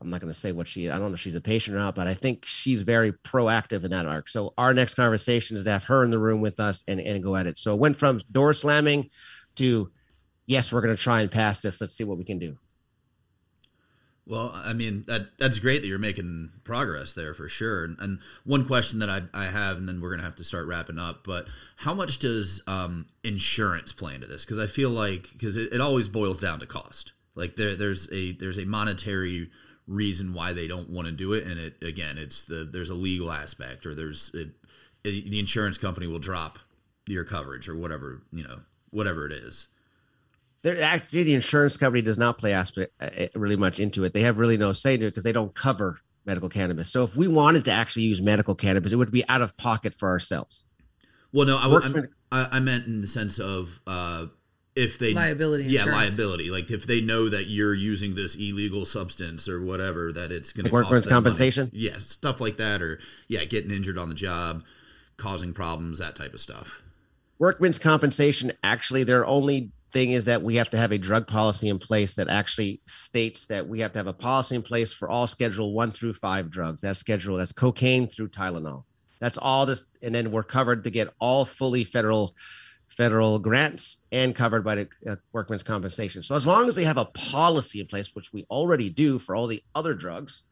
I'm 0.00 0.08
not 0.08 0.20
going 0.20 0.32
to 0.32 0.38
say 0.38 0.52
what 0.52 0.66
she, 0.66 0.88
I 0.88 0.98
don't 0.98 1.08
know 1.08 1.14
if 1.14 1.20
she's 1.20 1.34
a 1.34 1.40
patient 1.40 1.76
or 1.76 1.80
not, 1.80 1.94
but 1.94 2.06
I 2.06 2.14
think 2.14 2.44
she's 2.46 2.82
very 2.82 3.12
proactive 3.12 3.84
in 3.84 3.90
that 3.90 4.06
arc. 4.06 4.28
So 4.28 4.54
our 4.56 4.72
next 4.72 4.94
conversation 4.94 5.56
is 5.56 5.64
to 5.64 5.70
have 5.70 5.84
her 5.84 6.04
in 6.04 6.10
the 6.10 6.18
room 6.18 6.40
with 6.40 6.58
us 6.58 6.82
and, 6.88 7.00
and 7.00 7.22
go 7.22 7.36
at 7.36 7.46
it. 7.46 7.58
So 7.58 7.74
it 7.74 7.80
went 7.80 7.96
from 7.96 8.20
door 8.32 8.54
slamming 8.54 9.10
to, 9.56 9.90
yes, 10.46 10.72
we're 10.72 10.80
going 10.80 10.96
to 10.96 11.02
try 11.02 11.20
and 11.20 11.30
pass 11.30 11.60
this. 11.60 11.80
Let's 11.80 11.94
see 11.94 12.04
what 12.04 12.18
we 12.18 12.24
can 12.24 12.38
do. 12.38 12.56
Well, 14.26 14.52
I 14.54 14.74
mean 14.74 15.02
that 15.08 15.38
that's 15.38 15.58
great 15.58 15.82
that 15.82 15.88
you're 15.88 15.98
making 15.98 16.52
progress 16.62 17.14
there 17.14 17.34
for 17.34 17.48
sure. 17.48 17.82
And, 17.82 17.96
and 17.98 18.18
one 18.44 18.64
question 18.64 19.00
that 19.00 19.10
I, 19.10 19.22
I 19.34 19.46
have, 19.46 19.78
and 19.78 19.88
then 19.88 20.00
we're 20.00 20.10
gonna 20.10 20.22
have 20.22 20.36
to 20.36 20.44
start 20.44 20.68
wrapping 20.68 21.00
up. 21.00 21.24
But 21.24 21.48
how 21.78 21.94
much 21.94 22.20
does 22.20 22.62
um, 22.68 23.06
insurance 23.24 23.92
play 23.92 24.14
into 24.14 24.28
this? 24.28 24.44
Because 24.44 24.60
I 24.60 24.68
feel 24.68 24.90
like 24.90 25.30
because 25.32 25.56
it, 25.56 25.72
it 25.72 25.80
always 25.80 26.06
boils 26.06 26.38
down 26.38 26.60
to 26.60 26.66
cost. 26.66 27.12
Like 27.34 27.56
there 27.56 27.74
there's 27.74 28.08
a 28.12 28.30
there's 28.30 28.58
a 28.58 28.64
monetary 28.64 29.50
reason 29.90 30.32
why 30.32 30.52
they 30.52 30.68
don't 30.68 30.88
want 30.88 31.06
to 31.06 31.12
do 31.12 31.32
it 31.32 31.44
and 31.44 31.58
it 31.58 31.74
again 31.82 32.16
it's 32.16 32.44
the 32.44 32.62
there's 32.64 32.90
a 32.90 32.94
legal 32.94 33.32
aspect 33.32 33.84
or 33.84 33.92
there's 33.92 34.30
it, 34.34 34.50
it, 35.02 35.28
the 35.30 35.40
insurance 35.40 35.76
company 35.76 36.06
will 36.06 36.20
drop 36.20 36.60
your 37.08 37.24
coverage 37.24 37.68
or 37.68 37.76
whatever 37.76 38.22
you 38.32 38.44
know 38.44 38.60
whatever 38.90 39.26
it 39.26 39.32
is 39.32 39.66
They're 40.62 40.80
actually 40.80 41.24
the 41.24 41.34
insurance 41.34 41.76
company 41.76 42.02
does 42.02 42.18
not 42.18 42.38
play 42.38 42.52
aspect 42.52 42.92
uh, 43.00 43.26
really 43.34 43.56
much 43.56 43.80
into 43.80 44.04
it. 44.04 44.12
They 44.12 44.22
have 44.22 44.38
really 44.38 44.56
no 44.56 44.72
say 44.72 44.96
to 44.96 45.06
it 45.06 45.10
because 45.10 45.24
they 45.24 45.32
don't 45.32 45.54
cover 45.54 45.98
medical 46.24 46.48
cannabis. 46.48 46.90
So 46.92 47.02
if 47.02 47.16
we 47.16 47.26
wanted 47.26 47.64
to 47.64 47.72
actually 47.72 48.04
use 48.04 48.20
medical 48.20 48.54
cannabis, 48.54 48.92
it 48.92 48.96
would 48.96 49.10
be 49.10 49.28
out 49.28 49.42
of 49.42 49.56
pocket 49.56 49.94
for 49.94 50.08
ourselves. 50.08 50.66
well 51.32 51.46
no 51.46 51.56
I, 51.56 51.66
I, 51.66 52.02
I, 52.32 52.48
I 52.56 52.60
meant 52.60 52.86
in 52.86 53.00
the 53.00 53.06
sense 53.06 53.38
of 53.40 53.80
uh 53.86 54.26
if 54.76 54.98
they 54.98 55.12
Liability 55.12 55.64
yeah 55.64 55.80
insurance. 55.84 56.16
liability 56.18 56.50
like 56.50 56.70
if 56.70 56.86
they 56.86 57.00
know 57.00 57.28
that 57.28 57.48
you're 57.48 57.74
using 57.74 58.14
this 58.14 58.36
illegal 58.36 58.84
substance 58.84 59.48
or 59.48 59.60
whatever 59.60 60.12
that 60.12 60.30
it's 60.30 60.52
going 60.52 60.64
Like 60.64 60.70
to 60.70 60.74
workman's 60.74 61.06
compensation? 61.06 61.70
yes 61.72 61.92
yeah, 61.92 61.98
stuff 61.98 62.40
like 62.40 62.56
that 62.58 62.80
or 62.80 63.00
yeah 63.28 63.44
getting 63.44 63.70
injured 63.72 63.98
on 63.98 64.08
the 64.08 64.14
job 64.14 64.62
causing 65.16 65.52
problems 65.52 65.98
that 65.98 66.14
type 66.16 66.34
of 66.34 66.40
stuff 66.40 66.82
Workman's 67.38 67.78
compensation, 67.78 68.52
actually, 68.62 69.02
their 69.02 69.24
only 69.24 69.72
thing 69.94 70.10
is 70.10 70.26
that 70.26 70.42
we 70.42 70.56
have 70.56 70.68
to 70.68 70.76
have 70.76 70.92
a 70.92 70.98
drug 70.98 71.26
policy 71.26 71.70
in 71.70 71.78
place 71.78 72.14
that 72.16 72.28
actually 72.28 72.82
states 72.84 73.46
that 73.46 73.66
we 73.66 73.80
have 73.80 73.94
to 73.94 73.98
have 73.98 74.06
a 74.06 74.12
policy 74.12 74.56
in 74.56 74.62
place 74.62 74.92
for 74.92 75.08
all 75.08 75.26
schedule 75.26 75.72
one 75.72 75.90
through 75.90 76.12
five 76.12 76.50
drugs. 76.50 76.82
That's 76.82 77.00
schedule, 77.00 77.38
that's 77.38 77.52
cocaine 77.52 78.08
through 78.08 78.28
Tylenol. 78.28 78.84
That's 79.20 79.38
all 79.38 79.64
this. 79.64 79.84
And 80.02 80.14
then 80.14 80.30
we're 80.32 80.42
covered 80.42 80.84
to 80.84 80.90
get 80.90 81.08
all 81.18 81.46
fully 81.46 81.82
federal 81.82 82.34
federal 83.00 83.38
grants 83.38 84.04
and 84.12 84.36
covered 84.36 84.62
by 84.62 84.74
the 84.74 84.88
uh, 85.08 85.16
workman's 85.32 85.62
compensation. 85.62 86.22
So 86.22 86.34
as 86.34 86.46
long 86.46 86.68
as 86.68 86.76
they 86.76 86.84
have 86.84 86.98
a 86.98 87.06
policy 87.06 87.80
in 87.80 87.86
place, 87.86 88.14
which 88.14 88.30
we 88.30 88.44
already 88.50 88.90
do 88.90 89.18
for 89.18 89.34
all 89.34 89.46
the 89.46 89.62
other 89.74 89.94
drugs, 89.94 90.42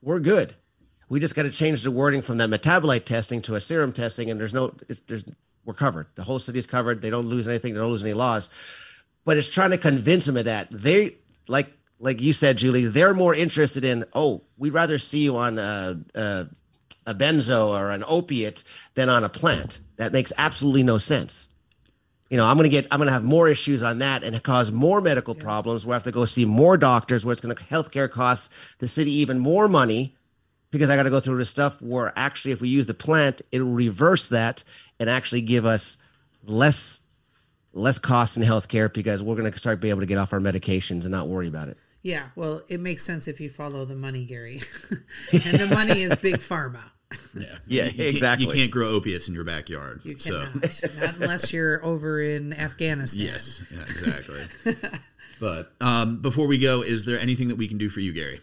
we're 0.00 0.18
good. 0.18 0.54
We 1.10 1.20
just 1.20 1.34
got 1.34 1.42
to 1.42 1.50
change 1.50 1.82
the 1.82 1.90
wording 1.90 2.22
from 2.22 2.38
that 2.38 2.48
metabolite 2.48 3.04
testing 3.04 3.42
to 3.42 3.56
a 3.56 3.60
serum 3.60 3.92
testing, 3.92 4.30
and 4.30 4.40
there's 4.40 4.54
no, 4.54 4.72
there's 5.06 5.22
we're 5.66 5.74
covered. 5.74 6.06
The 6.14 6.22
whole 6.22 6.38
city's 6.38 6.66
covered. 6.66 7.02
They 7.02 7.10
don't 7.10 7.26
lose 7.26 7.46
anything. 7.46 7.74
They 7.74 7.80
don't 7.80 7.90
lose 7.90 8.02
any 8.02 8.14
laws. 8.14 8.48
But 9.26 9.36
it's 9.36 9.50
trying 9.50 9.72
to 9.72 9.78
convince 9.78 10.24
them 10.24 10.38
of 10.38 10.46
that. 10.46 10.68
They 10.70 11.16
like 11.46 11.74
like 11.98 12.22
you 12.22 12.32
said, 12.32 12.56
Julie. 12.56 12.86
They're 12.86 13.12
more 13.12 13.34
interested 13.34 13.84
in 13.84 14.06
oh, 14.14 14.44
we'd 14.56 14.72
rather 14.72 14.96
see 14.96 15.24
you 15.24 15.36
on 15.36 15.58
a, 15.58 16.00
a, 16.14 16.46
a 17.06 17.14
benzo 17.14 17.68
or 17.68 17.90
an 17.90 18.02
opiate 18.06 18.64
than 18.94 19.10
on 19.10 19.24
a 19.24 19.28
plant. 19.28 19.80
That 19.98 20.12
makes 20.12 20.32
absolutely 20.38 20.84
no 20.84 20.96
sense. 20.96 21.48
You 22.32 22.38
know, 22.38 22.46
I'm 22.46 22.56
gonna 22.56 22.70
get 22.70 22.86
I'm 22.90 22.98
gonna 22.98 23.12
have 23.12 23.24
more 23.24 23.46
issues 23.46 23.82
on 23.82 23.98
that 23.98 24.24
and 24.24 24.42
cause 24.42 24.72
more 24.72 25.02
medical 25.02 25.34
problems. 25.34 25.84
Where 25.84 25.94
I 25.94 25.96
have 25.96 26.04
to 26.04 26.12
go 26.12 26.24
see 26.24 26.46
more 26.46 26.78
doctors. 26.78 27.26
Where 27.26 27.32
it's 27.32 27.42
gonna 27.42 27.54
healthcare 27.54 28.10
costs 28.10 28.74
the 28.78 28.88
city 28.88 29.12
even 29.12 29.38
more 29.38 29.68
money 29.68 30.16
because 30.70 30.88
I 30.88 30.96
got 30.96 31.02
to 31.02 31.10
go 31.10 31.20
through 31.20 31.36
this 31.36 31.50
stuff 31.50 31.82
where 31.82 32.10
actually, 32.16 32.52
if 32.52 32.62
we 32.62 32.70
use 32.70 32.86
the 32.86 32.94
plant, 32.94 33.42
it'll 33.52 33.68
reverse 33.68 34.30
that 34.30 34.64
and 34.98 35.10
actually 35.10 35.42
give 35.42 35.66
us 35.66 35.98
less 36.42 37.02
less 37.74 37.98
costs 37.98 38.38
in 38.38 38.42
healthcare 38.42 38.90
because 38.90 39.22
we're 39.22 39.36
going 39.36 39.52
to 39.52 39.58
start 39.58 39.82
being 39.82 39.90
able 39.90 40.00
to 40.00 40.06
get 40.06 40.16
off 40.16 40.32
our 40.32 40.40
medications 40.40 41.02
and 41.02 41.10
not 41.10 41.28
worry 41.28 41.48
about 41.48 41.68
it. 41.68 41.76
Yeah, 42.02 42.28
well, 42.34 42.62
it 42.66 42.80
makes 42.80 43.02
sense 43.02 43.28
if 43.28 43.42
you 43.42 43.50
follow 43.50 43.84
the 43.84 43.94
money, 43.94 44.24
Gary. 44.24 44.62
and 45.32 45.58
the 45.58 45.70
money 45.70 46.00
is 46.00 46.16
big 46.16 46.36
pharma. 46.36 46.91
Yeah 47.34 47.44
Yeah, 47.66 47.84
You 47.86 47.90
can't- 47.92 48.00
exactly. 48.08 48.46
you 48.46 48.52
can't 48.52 48.70
grow 48.70 48.88
opiates 48.88 49.28
in 49.28 49.34
your 49.34 49.44
backyard 49.44 50.00
You 50.04 50.18
so 50.18 50.46
cannot. 50.46 50.80
Not 51.00 51.16
unless 51.16 51.52
you're 51.52 51.84
over 51.84 52.20
in 52.20 52.52
Afghanistan. 52.52 53.22
yes 53.26 53.62
yeah, 53.70 53.82
exactly 53.82 54.46
but 55.40 55.72
um 55.80 56.20
before 56.22 56.46
we 56.46 56.58
go 56.58 56.82
is 56.82 57.04
there 57.04 57.18
anything 57.18 57.48
that 57.48 57.56
we 57.56 57.66
can 57.68 57.78
do 57.78 57.88
for 57.88 58.00
you 58.00 58.12
gary 58.12 58.40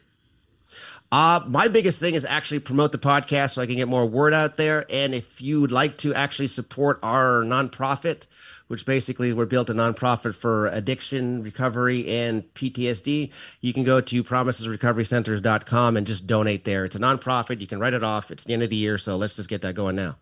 Uh, 1.12 1.42
my 1.48 1.68
biggest 1.68 2.00
thing 2.00 2.14
is 2.14 2.24
actually 2.24 2.60
promote 2.60 2.92
the 2.92 3.00
podcast 3.00 3.52
so 3.54 3.62
I 3.64 3.66
can 3.66 3.76
get 3.78 3.88
more 3.88 4.06
word 4.06 4.32
out 4.32 4.58
there. 4.58 4.86
And 4.92 5.16
if 5.16 5.42
you 5.42 5.60
would 5.60 5.72
like 5.72 5.98
to 6.06 6.14
actually 6.14 6.46
support 6.48 7.00
our 7.02 7.42
nonprofit, 7.44 8.28
which 8.70 8.86
basically 8.86 9.34
we're 9.34 9.46
built 9.46 9.70
a 9.70 9.74
nonprofit 9.74 10.36
for 10.36 10.68
addiction 10.68 11.44
recovery 11.44 12.08
and 12.08 12.44
PTSD, 12.54 13.32
you 13.62 13.74
can 13.74 13.84
go 13.84 14.00
to 14.00 14.24
promisesrecoverycenters.com 14.24 15.98
and 15.98 16.08
just 16.08 16.28
donate 16.28 16.66
there. 16.66 16.86
It's 16.86 16.96
a 16.96 17.00
nonprofit. 17.00 17.60
You 17.60 17.68
can 17.68 17.80
write 17.80 17.96
it 17.96 18.04
off. 18.04 18.30
It's 18.32 18.44
the 18.44 18.54
end 18.54 18.64
of 18.64 18.70
the 18.70 18.76
year. 18.76 18.98
So 18.98 19.18
let's 19.18 19.36
just 19.36 19.50
get 19.50 19.64
that 19.64 19.74
going 19.74 19.96
now. 19.96 20.18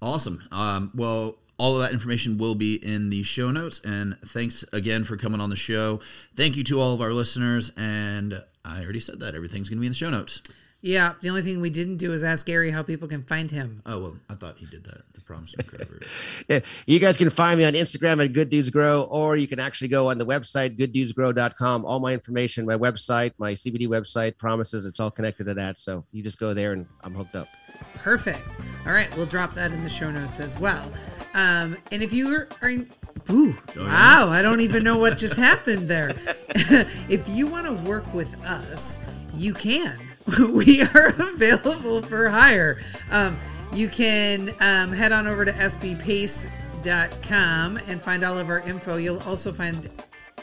Awesome. 0.00 0.44
Um, 0.52 0.92
well, 0.94 1.38
all 1.58 1.74
of 1.74 1.82
that 1.82 1.92
information 1.92 2.38
will 2.38 2.54
be 2.54 2.76
in 2.76 3.10
the 3.10 3.24
show 3.24 3.50
notes. 3.50 3.80
And 3.84 4.16
thanks 4.20 4.64
again 4.72 5.02
for 5.02 5.16
coming 5.16 5.40
on 5.40 5.50
the 5.50 5.56
show. 5.56 6.00
Thank 6.36 6.54
you 6.56 6.62
to 6.64 6.80
all 6.80 6.94
of 6.94 7.00
our 7.00 7.12
listeners. 7.12 7.72
And 7.76 8.44
I 8.64 8.84
already 8.84 9.00
said 9.00 9.18
that 9.20 9.34
everything's 9.34 9.68
going 9.68 9.78
to 9.78 9.80
be 9.80 9.86
in 9.86 9.92
the 9.92 9.96
show 9.96 10.10
notes. 10.10 10.40
Yeah, 10.82 11.14
the 11.20 11.30
only 11.30 11.42
thing 11.42 11.60
we 11.60 11.70
didn't 11.70 11.96
do 11.96 12.12
is 12.12 12.22
ask 12.22 12.46
Gary 12.46 12.70
how 12.70 12.82
people 12.82 13.08
can 13.08 13.22
find 13.22 13.50
him. 13.50 13.82
Oh 13.86 13.98
well, 13.98 14.16
I 14.28 14.34
thought 14.34 14.58
he 14.58 14.66
did 14.66 14.84
that. 14.84 15.02
The 15.14 15.20
promise 15.22 15.54
and 15.54 15.72
recovery. 15.72 16.00
Yeah, 16.48 16.60
you 16.86 17.00
guys 17.00 17.16
can 17.16 17.30
find 17.30 17.58
me 17.58 17.64
on 17.64 17.72
Instagram 17.72 18.22
at 18.24 18.32
Good 18.32 18.50
Dudes 18.50 18.70
Grow, 18.70 19.02
or 19.02 19.36
you 19.36 19.48
can 19.48 19.58
actually 19.58 19.88
go 19.88 20.10
on 20.10 20.18
the 20.18 20.26
website, 20.26 20.78
gooddudesgrow.com. 20.78 21.84
All 21.84 21.98
my 21.98 22.12
information, 22.12 22.66
my 22.66 22.76
website, 22.76 23.32
my 23.38 23.52
CBD 23.52 23.88
website, 23.88 24.36
promises, 24.38 24.86
it's 24.86 25.00
all 25.00 25.10
connected 25.10 25.44
to 25.44 25.54
that. 25.54 25.78
So 25.78 26.04
you 26.12 26.22
just 26.22 26.38
go 26.38 26.54
there 26.54 26.72
and 26.72 26.86
I'm 27.02 27.14
hooked 27.14 27.34
up. 27.34 27.48
Perfect. 27.94 28.42
All 28.86 28.92
right, 28.92 29.14
we'll 29.16 29.26
drop 29.26 29.54
that 29.54 29.72
in 29.72 29.82
the 29.82 29.90
show 29.90 30.10
notes 30.10 30.38
as 30.38 30.58
well. 30.58 30.92
Um, 31.34 31.76
and 31.90 32.02
if 32.02 32.12
you 32.12 32.32
are, 32.34 32.48
are 32.62 32.70
ooh, 33.30 33.56
wow, 33.76 34.28
I 34.28 34.42
don't 34.42 34.60
even 34.60 34.84
know 34.84 34.98
what 34.98 35.18
just 35.18 35.36
happened 35.50 35.88
there. 35.88 36.12
if 37.08 37.28
you 37.28 37.46
want 37.46 37.66
to 37.66 37.72
work 37.72 38.12
with 38.14 38.40
us, 38.44 39.00
you 39.34 39.52
can. 39.52 39.98
we 40.50 40.82
are 40.82 41.08
available 41.08 42.02
for 42.02 42.28
hire. 42.28 42.82
Um, 43.10 43.38
you 43.72 43.88
can 43.88 44.54
um, 44.60 44.92
head 44.92 45.12
on 45.12 45.26
over 45.26 45.44
to 45.44 45.52
sbpace.com 45.52 46.48
and 47.76 48.00
find 48.02 48.24
all 48.24 48.38
of 48.38 48.48
our 48.48 48.60
info. 48.60 48.96
You'll 48.96 49.22
also 49.22 49.52
find 49.52 49.90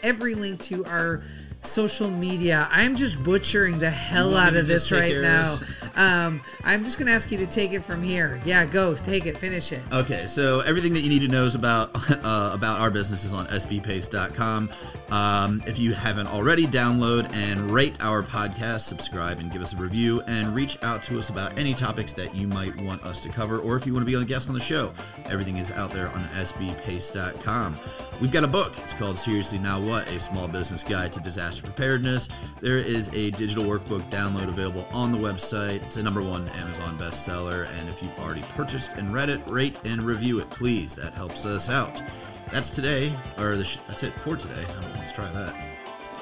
every 0.02 0.36
link 0.36 0.62
to 0.62 0.86
our 0.86 1.22
social 1.66 2.10
media. 2.10 2.68
I'm 2.72 2.96
just 2.96 3.24
butchering 3.24 3.80
the 3.80 3.90
hell 3.90 4.36
out 4.36 4.56
of 4.56 4.68
this 4.68 4.92
right 4.92 5.18
now. 5.18 5.58
Um, 5.96 6.42
I'm 6.64 6.84
just 6.84 7.00
gonna 7.00 7.12
ask 7.12 7.32
you 7.32 7.38
to 7.40 7.48
take 7.48 7.72
it 7.72 7.84
from 7.84 8.04
here. 8.04 8.42
Yeah, 8.46 8.66
go 8.66 8.96
take 8.96 9.26
it, 9.26 9.38
finish 9.38 9.72
it. 9.72 9.82
Okay, 9.92 10.26
so 10.28 10.60
everything 10.62 10.94
that 10.94 11.02
you 11.02 11.10
need 11.10 11.22
to 11.22 11.28
know 11.28 11.46
is 11.46 11.56
about 11.56 11.92
uh, 12.24 12.52
about 12.54 12.80
our 12.80 12.92
business 12.92 13.24
is 13.24 13.34
on 13.34 13.48
sbpace.com. 13.48 14.70
Um, 15.14 15.62
if 15.68 15.78
you 15.78 15.94
haven't 15.94 16.26
already, 16.26 16.66
download 16.66 17.32
and 17.34 17.70
rate 17.70 17.96
our 18.00 18.24
podcast, 18.24 18.82
subscribe, 18.82 19.40
and 19.40 19.52
give 19.52 19.62
us 19.62 19.74
a 19.74 19.78
review, 19.78 20.22
and 20.22 20.56
reach 20.56 20.82
out 20.82 21.04
to 21.04 21.20
us 21.20 21.30
about 21.30 21.56
any 21.56 21.76
topics 21.76 22.14
that 22.14 22.34
you 22.34 22.48
might 22.48 22.76
want 22.82 23.04
us 23.04 23.20
to 23.20 23.30
cover, 23.30 23.60
or 23.60 23.76
if 23.76 23.86
you 23.86 23.94
want 23.94 24.02
to 24.02 24.12
be 24.12 24.20
a 24.20 24.26
guest 24.26 24.50
on 24.50 24.56
the 24.56 24.62
show. 24.62 24.92
Everything 25.26 25.58
is 25.58 25.70
out 25.72 25.92
there 25.92 26.08
on 26.08 26.24
sbpace.com. 26.30 27.80
We've 28.20 28.32
got 28.32 28.44
a 28.44 28.48
book. 28.48 28.74
It's 28.80 28.94
called 28.94 29.20
Seriously 29.20 29.60
Now 29.60 29.80
What: 29.80 30.08
A 30.08 30.20
Small 30.20 30.48
Business 30.48 30.84
Guide 30.84 31.14
to 31.14 31.20
Disaster 31.20 31.44
disaster 31.44 31.64
preparedness. 31.64 32.30
There 32.62 32.78
is 32.78 33.10
a 33.10 33.32
digital 33.32 33.66
workbook 33.66 34.02
download 34.10 34.48
available 34.48 34.88
on 34.92 35.12
the 35.12 35.18
website. 35.18 35.84
It's 35.84 35.98
a 35.98 36.04
number 36.04 36.22
one 36.22 36.48
Amazon 36.50 36.98
bestseller, 36.98 37.68
and 37.78 37.90
if 37.90 38.02
you've 38.02 38.18
already 38.20 38.44
purchased 38.56 38.94
and 38.94 39.14
read 39.14 39.30
it, 39.30 39.42
rate 39.48 39.78
and 39.84 40.02
review 40.02 40.40
it, 40.40 40.50
please. 40.50 40.96
That 40.96 41.14
helps 41.14 41.46
us 41.46 41.70
out. 41.70 42.02
That's 42.52 42.70
today, 42.70 43.14
or 43.38 43.56
the 43.58 43.66
sh- 43.66 43.78
that's 43.88 44.04
it 44.04 44.14
for 44.14 44.36
today. 44.36 44.66
Let's 44.96 45.12
try 45.12 45.32
that. 45.32 45.56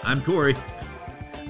I'm 0.03 0.21
Corey. 0.21 0.55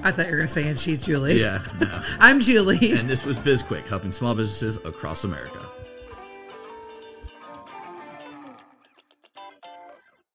I 0.04 0.10
thought 0.10 0.26
you 0.26 0.32
were 0.32 0.38
going 0.38 0.48
to 0.48 0.52
say, 0.52 0.66
and 0.68 0.78
she's 0.78 1.02
Julie. 1.02 1.40
Yeah, 1.40 1.62
no. 1.80 2.02
I'm 2.18 2.40
Julie. 2.40 2.92
and 2.92 3.08
this 3.08 3.24
was 3.24 3.38
BizQuick, 3.38 3.86
helping 3.86 4.10
small 4.10 4.34
businesses 4.34 4.76
across 4.84 5.22
America. 5.24 5.61